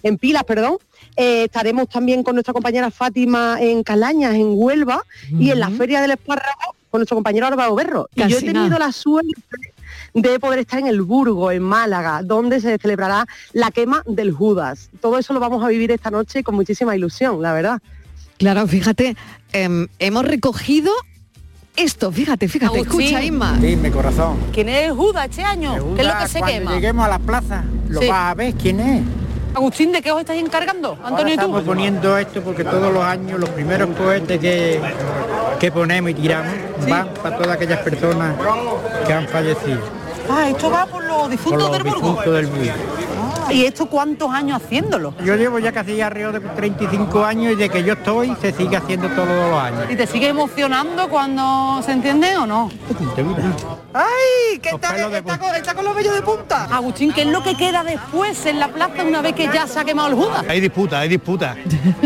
[0.03, 0.79] en pilas, perdón.
[1.17, 6.01] Eh, estaremos también con nuestra compañera Fátima en Calañas, en Huelva, y en la Feria
[6.01, 8.09] del Espárrago con nuestro compañero Álvaro Berro.
[8.14, 8.86] Y yo he tenido nada.
[8.86, 9.32] la suerte
[10.14, 14.88] de poder estar en el Burgo, en Málaga, donde se celebrará la quema del Judas.
[15.03, 17.80] Todo eso lo vamos a vivir esta noche con muchísima ilusión, la verdad.
[18.38, 19.14] Claro, fíjate,
[19.53, 20.90] em, hemos recogido
[21.76, 23.01] esto, fíjate, fíjate, Agustín.
[23.03, 23.59] escucha Inma.
[23.61, 24.38] Dime, corazón.
[24.55, 25.94] ¿Quién es Judas este año?
[25.94, 26.74] ¿Qué es lo que se Cuando quema?
[26.74, 28.09] lleguemos a la plaza, lo Sí.
[28.09, 29.03] vas a ver quién es.
[29.55, 30.90] Agustín, ¿de qué os estáis encargando?
[30.90, 31.40] Ahora Antonio tú.
[31.40, 34.78] estamos poniendo esto porque todos los años los primeros cohetes que,
[35.59, 36.54] que ponemos y tiramos
[36.88, 38.34] van para todas aquellas personas
[39.07, 39.80] que han fallecido.
[40.30, 41.82] Ah, esto va por los Por difuntos los del
[42.32, 42.66] del Burgo.
[43.51, 45.14] ¿Y esto cuántos años haciéndolo?
[45.24, 48.76] Yo llevo ya casi alrededor de 35 años y de que yo estoy se sigue
[48.76, 49.84] haciendo todos los años.
[49.90, 52.70] ¿Y te sigue emocionando cuando se entiende o no?
[53.94, 54.59] ¡Ay!
[54.61, 56.64] ¿Qué está, está con, está con los vellos de punta?
[56.64, 59.78] Agustín, ¿qué es lo que queda después en la plaza una vez que ya se
[59.78, 60.44] ha quemado el Judas?
[60.49, 61.57] Hay disputa, hay disputa,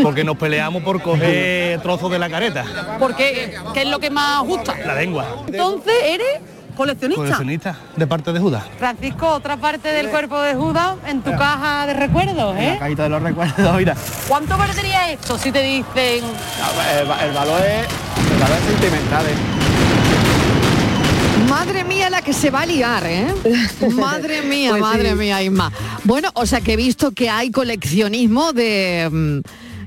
[0.01, 4.43] porque nos peleamos por coger trozos de la careta, Porque, ¿qué es lo que más
[4.43, 4.75] gusta?
[4.85, 5.25] la lengua.
[5.47, 6.39] Entonces, ¿eres
[6.75, 7.21] coleccionista?
[7.21, 8.63] Coleccionista de parte de Judas.
[8.79, 12.77] Francisco, otra parte del cuerpo de Judas en tu caja de recuerdos, La ¿eh?
[12.79, 13.95] cajita de los recuerdos, mira.
[14.27, 16.23] ¿Cuánto perdería esto si te dicen
[16.99, 17.87] El, va- el valor es,
[18.33, 19.25] el valor es sentimental.
[19.25, 19.35] ¿eh?
[21.49, 23.27] Madre mía la que se va a liar, ¿eh?
[23.93, 25.15] Madre mía, Pues madre sí.
[25.15, 25.71] mía, Inma.
[26.05, 29.39] Bueno, o sea que he visto que hay coleccionismo de mm,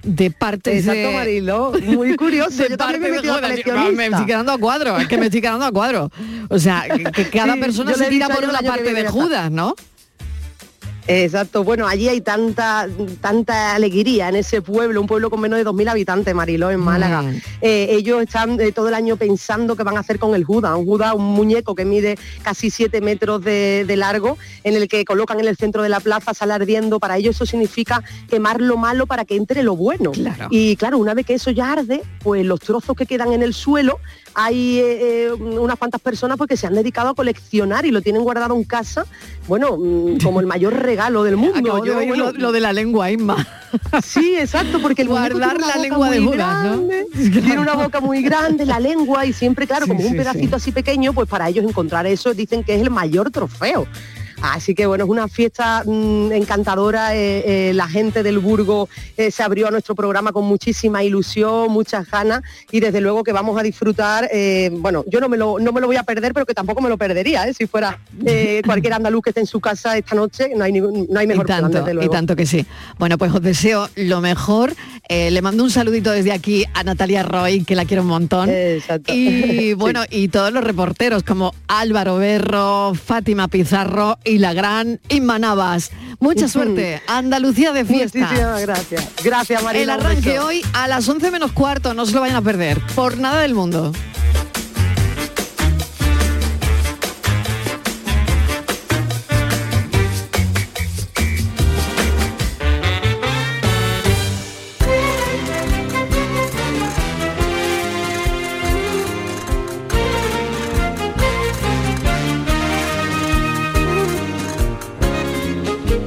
[0.05, 1.73] de partes Exacto, de Marilo.
[1.87, 2.51] Muy curioso.
[2.63, 3.93] de Yo también me he de.
[3.97, 6.11] Me estoy quedando a cuadro, es que me estoy quedando a cuadro.
[6.49, 9.09] O sea, que, que cada Sí, persona se tira por una parte de.
[9.09, 9.75] Judas, ¿no?
[11.07, 12.89] Exacto, bueno, allí hay tanta
[13.21, 17.23] tanta alegría en ese pueblo, un pueblo con menos de 2.000 habitantes, Mariló, en Málaga.
[17.23, 17.41] Mm.
[17.61, 20.75] Eh, ellos están eh, todo el año pensando qué van a hacer con el Judas,
[20.77, 25.05] un Judas, un muñeco que mide casi 7 metros de, de largo, en el que
[25.05, 28.77] colocan en el centro de la plaza, sale ardiendo, para ellos eso significa quemar lo
[28.77, 30.13] malo para que entre lo bueno.
[30.51, 33.55] Y claro, una vez que eso ya arde, pues los trozos que quedan en el
[33.55, 33.99] suelo,
[34.35, 38.03] hay eh, eh, unas cuantas personas pues, que se han dedicado a coleccionar y lo
[38.03, 39.07] tienen guardado en casa,
[39.47, 41.85] bueno, mm, como el mayor regalo del mundo.
[41.85, 43.47] Yo, bueno, lo, lo de la lengua, Inma.
[44.05, 46.79] Sí, exacto, porque el Guardar la lengua de Judas,
[47.13, 50.57] Tiene una boca muy grande, la lengua, y siempre, claro, Sí, como sí, un pedacito
[50.57, 53.87] así pequeño, pues para ellos encontrar eso dicen que es el mayor trofeo.
[54.53, 57.15] Así que bueno, es una fiesta mm, encantadora.
[57.15, 61.71] eh, eh, la gente del Burgo eh, se abrió a nuestro programa con muchísima ilusión,
[61.71, 64.29] muchas ganas y desde luego que vamos a disfrutar.
[64.73, 66.89] bueno, yo no me, lo, no me lo voy a perder, pero que tampoco me
[66.89, 67.53] lo perdería.
[67.53, 67.99] Si fuera
[68.67, 71.49] cualquier andaluz que esté en su casa esta noche, no hay, no hay mejor y
[71.49, 72.67] tanto, plan, desde y tanto que sí.
[72.99, 74.75] Bueno, pues os deseo lo mejor.
[75.09, 78.51] Le mando un saludito desde aquí a Natalia Roy, que la quiero un montón.
[79.07, 85.39] Y bueno, y todos los reporteros como Álvaro Berro, Fátima Pizarro y la gran Inma
[85.39, 85.91] Navas.
[86.21, 87.03] Mucha suerte.
[87.07, 88.19] Andalucía de fiesta.
[88.19, 89.09] Muchísimas gracias.
[89.23, 89.83] Gracias, Marina.
[89.83, 92.81] El arranque hoy a las 11 menos cuarto, no se lo vayan a perder.
[92.95, 93.93] Por nada del mundo.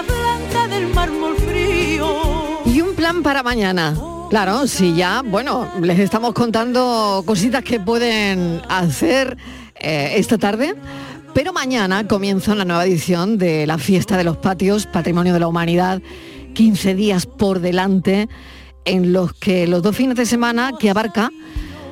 [0.00, 2.62] Blanca del mármol frío.
[2.64, 3.94] Y un plan para mañana.
[4.30, 9.36] Claro, si ya, bueno, les estamos contando cositas que pueden hacer
[9.74, 10.74] eh, esta tarde.
[11.34, 15.48] Pero mañana comienza la nueva edición de la Fiesta de los Patios, Patrimonio de la
[15.48, 16.00] Humanidad,
[16.54, 18.28] 15 días por delante,
[18.84, 21.30] en los que los dos fines de semana que abarca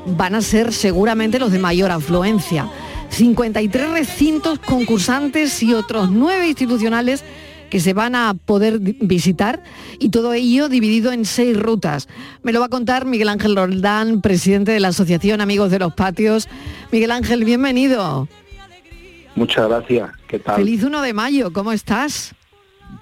[0.07, 2.71] van a ser seguramente los de mayor afluencia.
[3.11, 7.25] 53 recintos concursantes y otros nueve institucionales
[7.71, 9.63] que se van a poder visitar
[9.99, 12.09] y todo ello dividido en seis rutas.
[12.43, 15.95] Me lo va a contar Miguel Ángel Roldán, presidente de la Asociación Amigos de los
[15.95, 16.49] Patios.
[16.93, 18.29] Miguel Ángel, bienvenido.
[19.37, 20.11] Muchas gracias.
[20.27, 20.57] ¿Qué tal?
[20.57, 22.35] Feliz 1 de mayo, ¿cómo estás?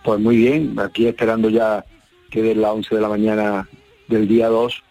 [0.05, 1.85] Pues muy bien, aquí esperando ya
[2.31, 3.69] que den las 11 de la mañana
[4.07, 4.83] del día 2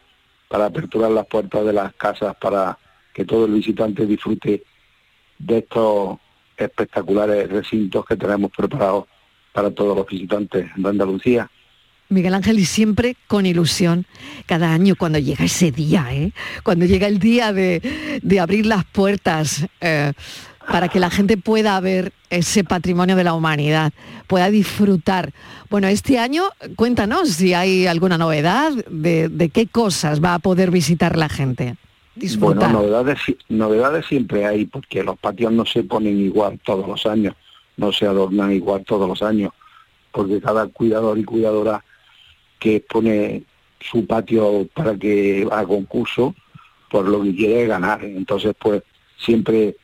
[0.49, 2.77] para aperturar las puertas de las casas para
[3.13, 4.63] que todo el visitante disfrute
[5.37, 6.17] de estos
[6.57, 9.05] espectaculares recintos que tenemos preparados
[9.57, 11.49] para todos los visitantes de Andalucía.
[12.09, 14.05] Miguel Ángel, y siempre con ilusión,
[14.45, 16.31] cada año cuando llega ese día, ¿eh?
[16.61, 17.81] cuando llega el día de,
[18.21, 20.13] de abrir las puertas eh,
[20.71, 23.93] para que la gente pueda ver ese patrimonio de la humanidad,
[24.27, 25.33] pueda disfrutar.
[25.71, 26.43] Bueno, este año
[26.75, 31.77] cuéntanos si hay alguna novedad, de, de qué cosas va a poder visitar la gente.
[32.13, 32.71] Disfrutar.
[32.71, 33.17] Bueno, novedades,
[33.49, 37.33] novedades siempre hay, porque los patios no se ponen igual todos los años,
[37.77, 39.53] no se adornan igual todos los años,
[40.11, 41.83] porque cada cuidador y cuidadora
[42.59, 43.43] que pone
[43.79, 46.35] su patio para que haga concurso,
[46.89, 48.03] por lo que quiere ganar.
[48.03, 48.83] Entonces, pues
[49.17, 49.75] siempre,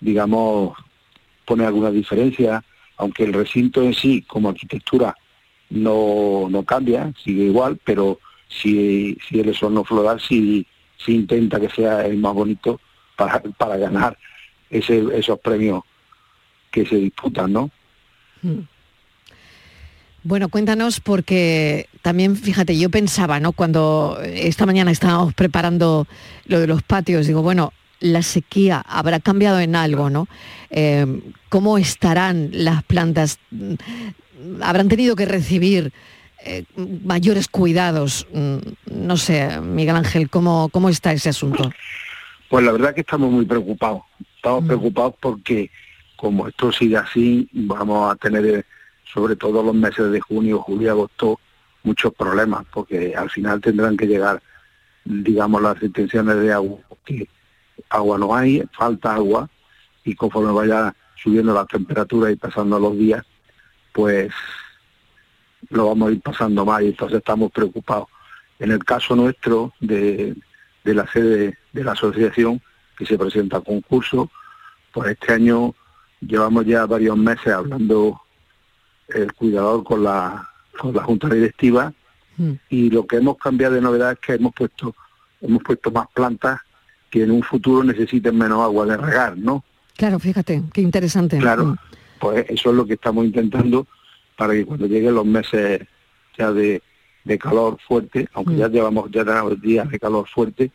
[0.00, 0.76] digamos,
[1.44, 2.64] pone alguna diferencia,
[2.96, 5.16] aunque el recinto en sí, como arquitectura,
[5.70, 11.70] no, no cambia, sigue igual, pero si, si el horno floral sí, sí intenta que
[11.70, 12.80] sea el más bonito
[13.16, 14.18] para, para ganar
[14.68, 15.82] ese, esos premios
[16.70, 17.70] que se disputan, ¿no?
[18.42, 18.60] Mm.
[20.22, 23.52] Bueno, cuéntanos porque también, fíjate, yo pensaba, ¿no?
[23.52, 26.06] Cuando esta mañana estábamos preparando
[26.44, 30.28] lo de los patios, digo, bueno, la sequía habrá cambiado en algo, ¿no?
[30.70, 31.06] Eh,
[31.48, 33.38] ¿Cómo estarán las plantas?
[34.60, 35.92] ¿Habrán tenido que recibir
[36.44, 38.26] eh, mayores cuidados?
[38.32, 38.56] Mm,
[39.06, 41.70] No sé, Miguel Ángel, ¿cómo, cómo está ese asunto?
[42.50, 44.02] Pues la verdad que estamos muy preocupados.
[44.36, 45.70] Estamos preocupados porque
[46.20, 48.64] como esto sigue así, vamos a tener, eh,
[49.10, 51.40] sobre todo los meses de junio, julio, agosto,
[51.82, 54.42] muchos problemas, porque al final tendrán que llegar,
[55.02, 57.26] digamos, las retenciones de agua, porque
[57.88, 59.48] agua no hay, falta agua,
[60.04, 63.24] y conforme vaya subiendo la temperatura y pasando los días,
[63.94, 64.30] pues
[65.70, 68.08] lo vamos a ir pasando mal y entonces estamos preocupados.
[68.58, 70.36] En el caso nuestro de,
[70.84, 72.60] de la sede de la asociación
[72.98, 74.30] que se presenta a concurso,
[74.92, 75.74] pues este año
[76.20, 78.20] llevamos ya varios meses hablando
[79.08, 80.48] el cuidador con la,
[80.78, 81.92] con la junta directiva
[82.70, 84.94] y lo que hemos cambiado de novedad es que hemos puesto
[85.42, 86.60] hemos puesto más plantas
[87.10, 89.62] que en un futuro necesiten menos agua de regar, ¿no?
[89.96, 91.38] Claro, fíjate, qué interesante.
[91.38, 91.76] Claro, Mm.
[92.18, 93.86] pues eso es lo que estamos intentando
[94.36, 95.82] para que cuando lleguen los meses
[96.38, 96.82] ya de,
[97.24, 100.70] de calor fuerte, aunque ya llevamos ya tenemos días de calor fuerte,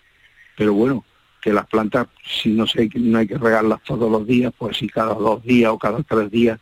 [0.57, 1.03] pero bueno,
[1.45, 2.07] que las plantas,
[2.41, 5.71] si no sé, no hay que regarlas todos los días, pues si cada dos días
[5.71, 6.59] o cada tres días,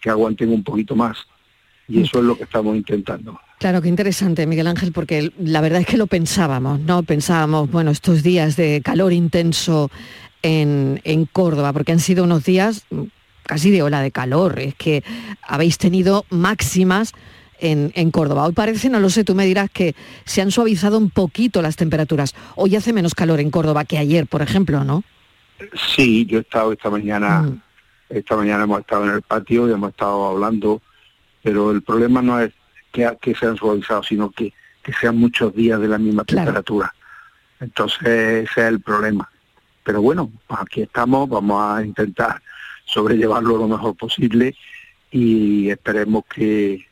[0.00, 1.18] que aguanten un poquito más.
[1.88, 3.36] Y eso es lo que estamos intentando.
[3.58, 7.02] Claro, qué interesante, Miguel Ángel, porque la verdad es que lo pensábamos, ¿no?
[7.02, 9.90] Pensábamos, bueno, estos días de calor intenso
[10.42, 12.86] en, en Córdoba, porque han sido unos días
[13.42, 15.02] casi de ola de calor, es que
[15.42, 17.14] habéis tenido máximas
[17.64, 18.44] en, en Córdoba.
[18.44, 19.94] Hoy parece, no lo sé, tú me dirás que
[20.24, 22.34] se han suavizado un poquito las temperaturas.
[22.56, 25.02] Hoy hace menos calor en Córdoba que ayer, por ejemplo, ¿no?
[25.94, 27.48] Sí, yo he estado esta mañana,
[28.08, 30.82] esta mañana hemos estado en el patio y hemos estado hablando,
[31.42, 32.52] pero el problema no es
[32.92, 34.52] que, que sean suavizados, sino que,
[34.82, 36.94] que sean muchos días de la misma temperatura.
[37.60, 39.30] Entonces ese es el problema.
[39.84, 42.40] Pero bueno, pues aquí estamos, vamos a intentar
[42.84, 44.54] sobrellevarlo lo mejor posible
[45.10, 46.86] y esperemos que,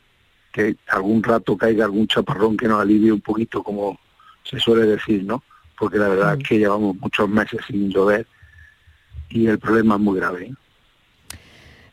[0.53, 3.99] que algún rato caiga algún chaparrón que nos alivie un poquito, como
[4.45, 5.43] se suele decir, ¿no?
[5.79, 8.27] Porque la verdad es que llevamos muchos meses sin llover
[9.31, 10.45] y el problema es muy grave.
[10.45, 10.55] ¿eh?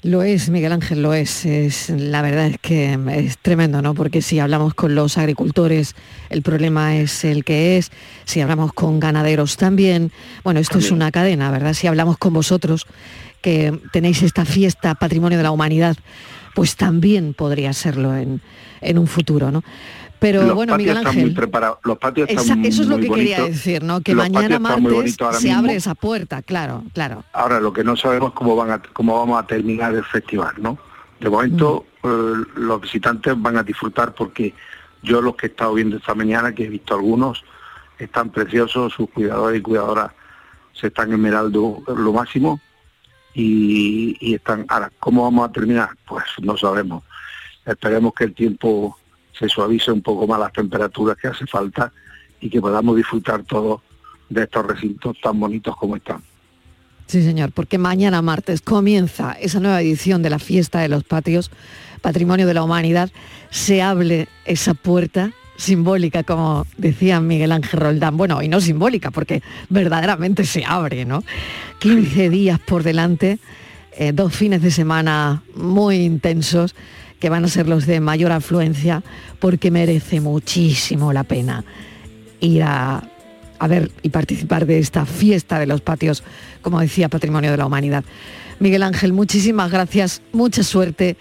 [0.01, 1.45] Lo es, Miguel Ángel, lo es.
[1.45, 1.89] es.
[1.89, 3.93] La verdad es que es tremendo, ¿no?
[3.95, 5.93] Porque si hablamos con los agricultores,
[6.30, 7.91] el problema es el que es.
[8.24, 10.14] Si hablamos con ganaderos también.
[10.43, 11.74] Bueno, esto es una cadena, ¿verdad?
[11.74, 12.88] Si hablamos con vosotros,
[13.41, 15.97] que tenéis esta fiesta Patrimonio de la Humanidad,
[16.55, 18.41] pues también podría serlo en,
[18.81, 19.63] en un futuro, ¿no?
[20.19, 21.33] Pero los bueno, Miguel Ángel,
[21.85, 24.01] los patios esa- están eso es lo muy que quería decir, ¿no?
[24.01, 25.57] Que Los mañana martes se mismo.
[25.59, 27.23] abre esa puerta, claro, claro.
[27.31, 30.77] Ahora lo que no sabemos cómo van a, cómo vamos a terminar el festival, ¿no?
[31.21, 34.53] De momento eh, los visitantes van a disfrutar porque
[35.03, 37.41] yo los que he estado viendo esta mañana, que he visto algunos,
[37.97, 40.11] están preciosos, sus cuidadores y cuidadoras
[40.73, 42.59] se están esmerando lo máximo
[43.34, 44.65] y, están.
[44.67, 45.89] Ahora, ¿cómo vamos a terminar?
[46.07, 47.03] Pues no sabemos.
[47.65, 48.97] Esperemos que el tiempo
[49.38, 51.91] se suavice un poco más las temperaturas que hace falta
[52.41, 53.82] y que podamos disfrutar todos
[54.30, 56.21] de estos recintos tan bonitos como están.
[57.07, 61.49] Sí, señor, porque mañana martes comienza esa nueva edición de la fiesta de los patios,
[62.01, 63.09] Patrimonio de la Humanidad.
[63.49, 68.18] Se hable esa puerta simbólica, como decía Miguel Ángel Roldán.
[68.18, 71.24] Bueno, y no simbólica, porque verdaderamente se abre, ¿no?
[71.80, 73.39] 15 días por delante,
[73.97, 76.76] eh, dos fines de semana muy intensos,
[77.20, 79.03] que van a ser los de mayor afluencia,
[79.39, 81.66] porque merece muchísimo la pena
[82.39, 83.03] ir a,
[83.60, 86.24] a ver y participar de esta fiesta de los patios,
[86.62, 88.05] como decía, Patrimonio de la Humanidad.
[88.60, 91.18] Miguel Ángel, muchísimas gracias, mucha suerte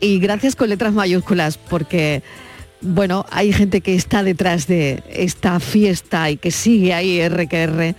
[0.00, 2.22] y gracias con letras mayúsculas, porque
[2.80, 7.62] bueno, hay gente que está detrás de esta fiesta y que sigue ahí R que
[7.62, 7.94] R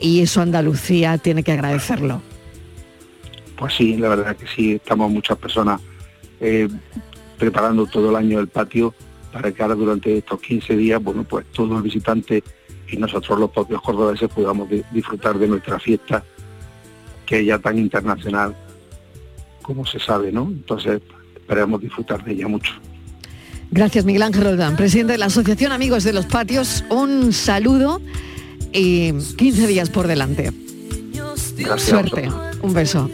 [0.00, 2.22] y eso Andalucía tiene que agradecerlo.
[3.56, 5.80] Pues sí, la verdad que sí, estamos muchas personas
[6.40, 6.68] eh,
[7.38, 8.94] preparando todo el año el patio
[9.32, 12.42] para que ahora durante estos 15 días, bueno, pues todos los visitantes
[12.90, 16.24] y nosotros los propios cordobeses podamos di- disfrutar de nuestra fiesta,
[17.26, 18.56] que es ya tan internacional
[19.62, 20.44] como se sabe, ¿no?
[20.50, 21.00] Entonces
[21.36, 22.72] esperemos disfrutar de ella mucho.
[23.72, 26.84] Gracias, Miguel Ángel Roldán, presidente de la Asociación Amigos de los Patios.
[26.90, 28.00] Un saludo
[28.72, 30.52] y 15 días por delante.
[31.76, 32.28] Suerte.
[32.62, 33.08] Un beso.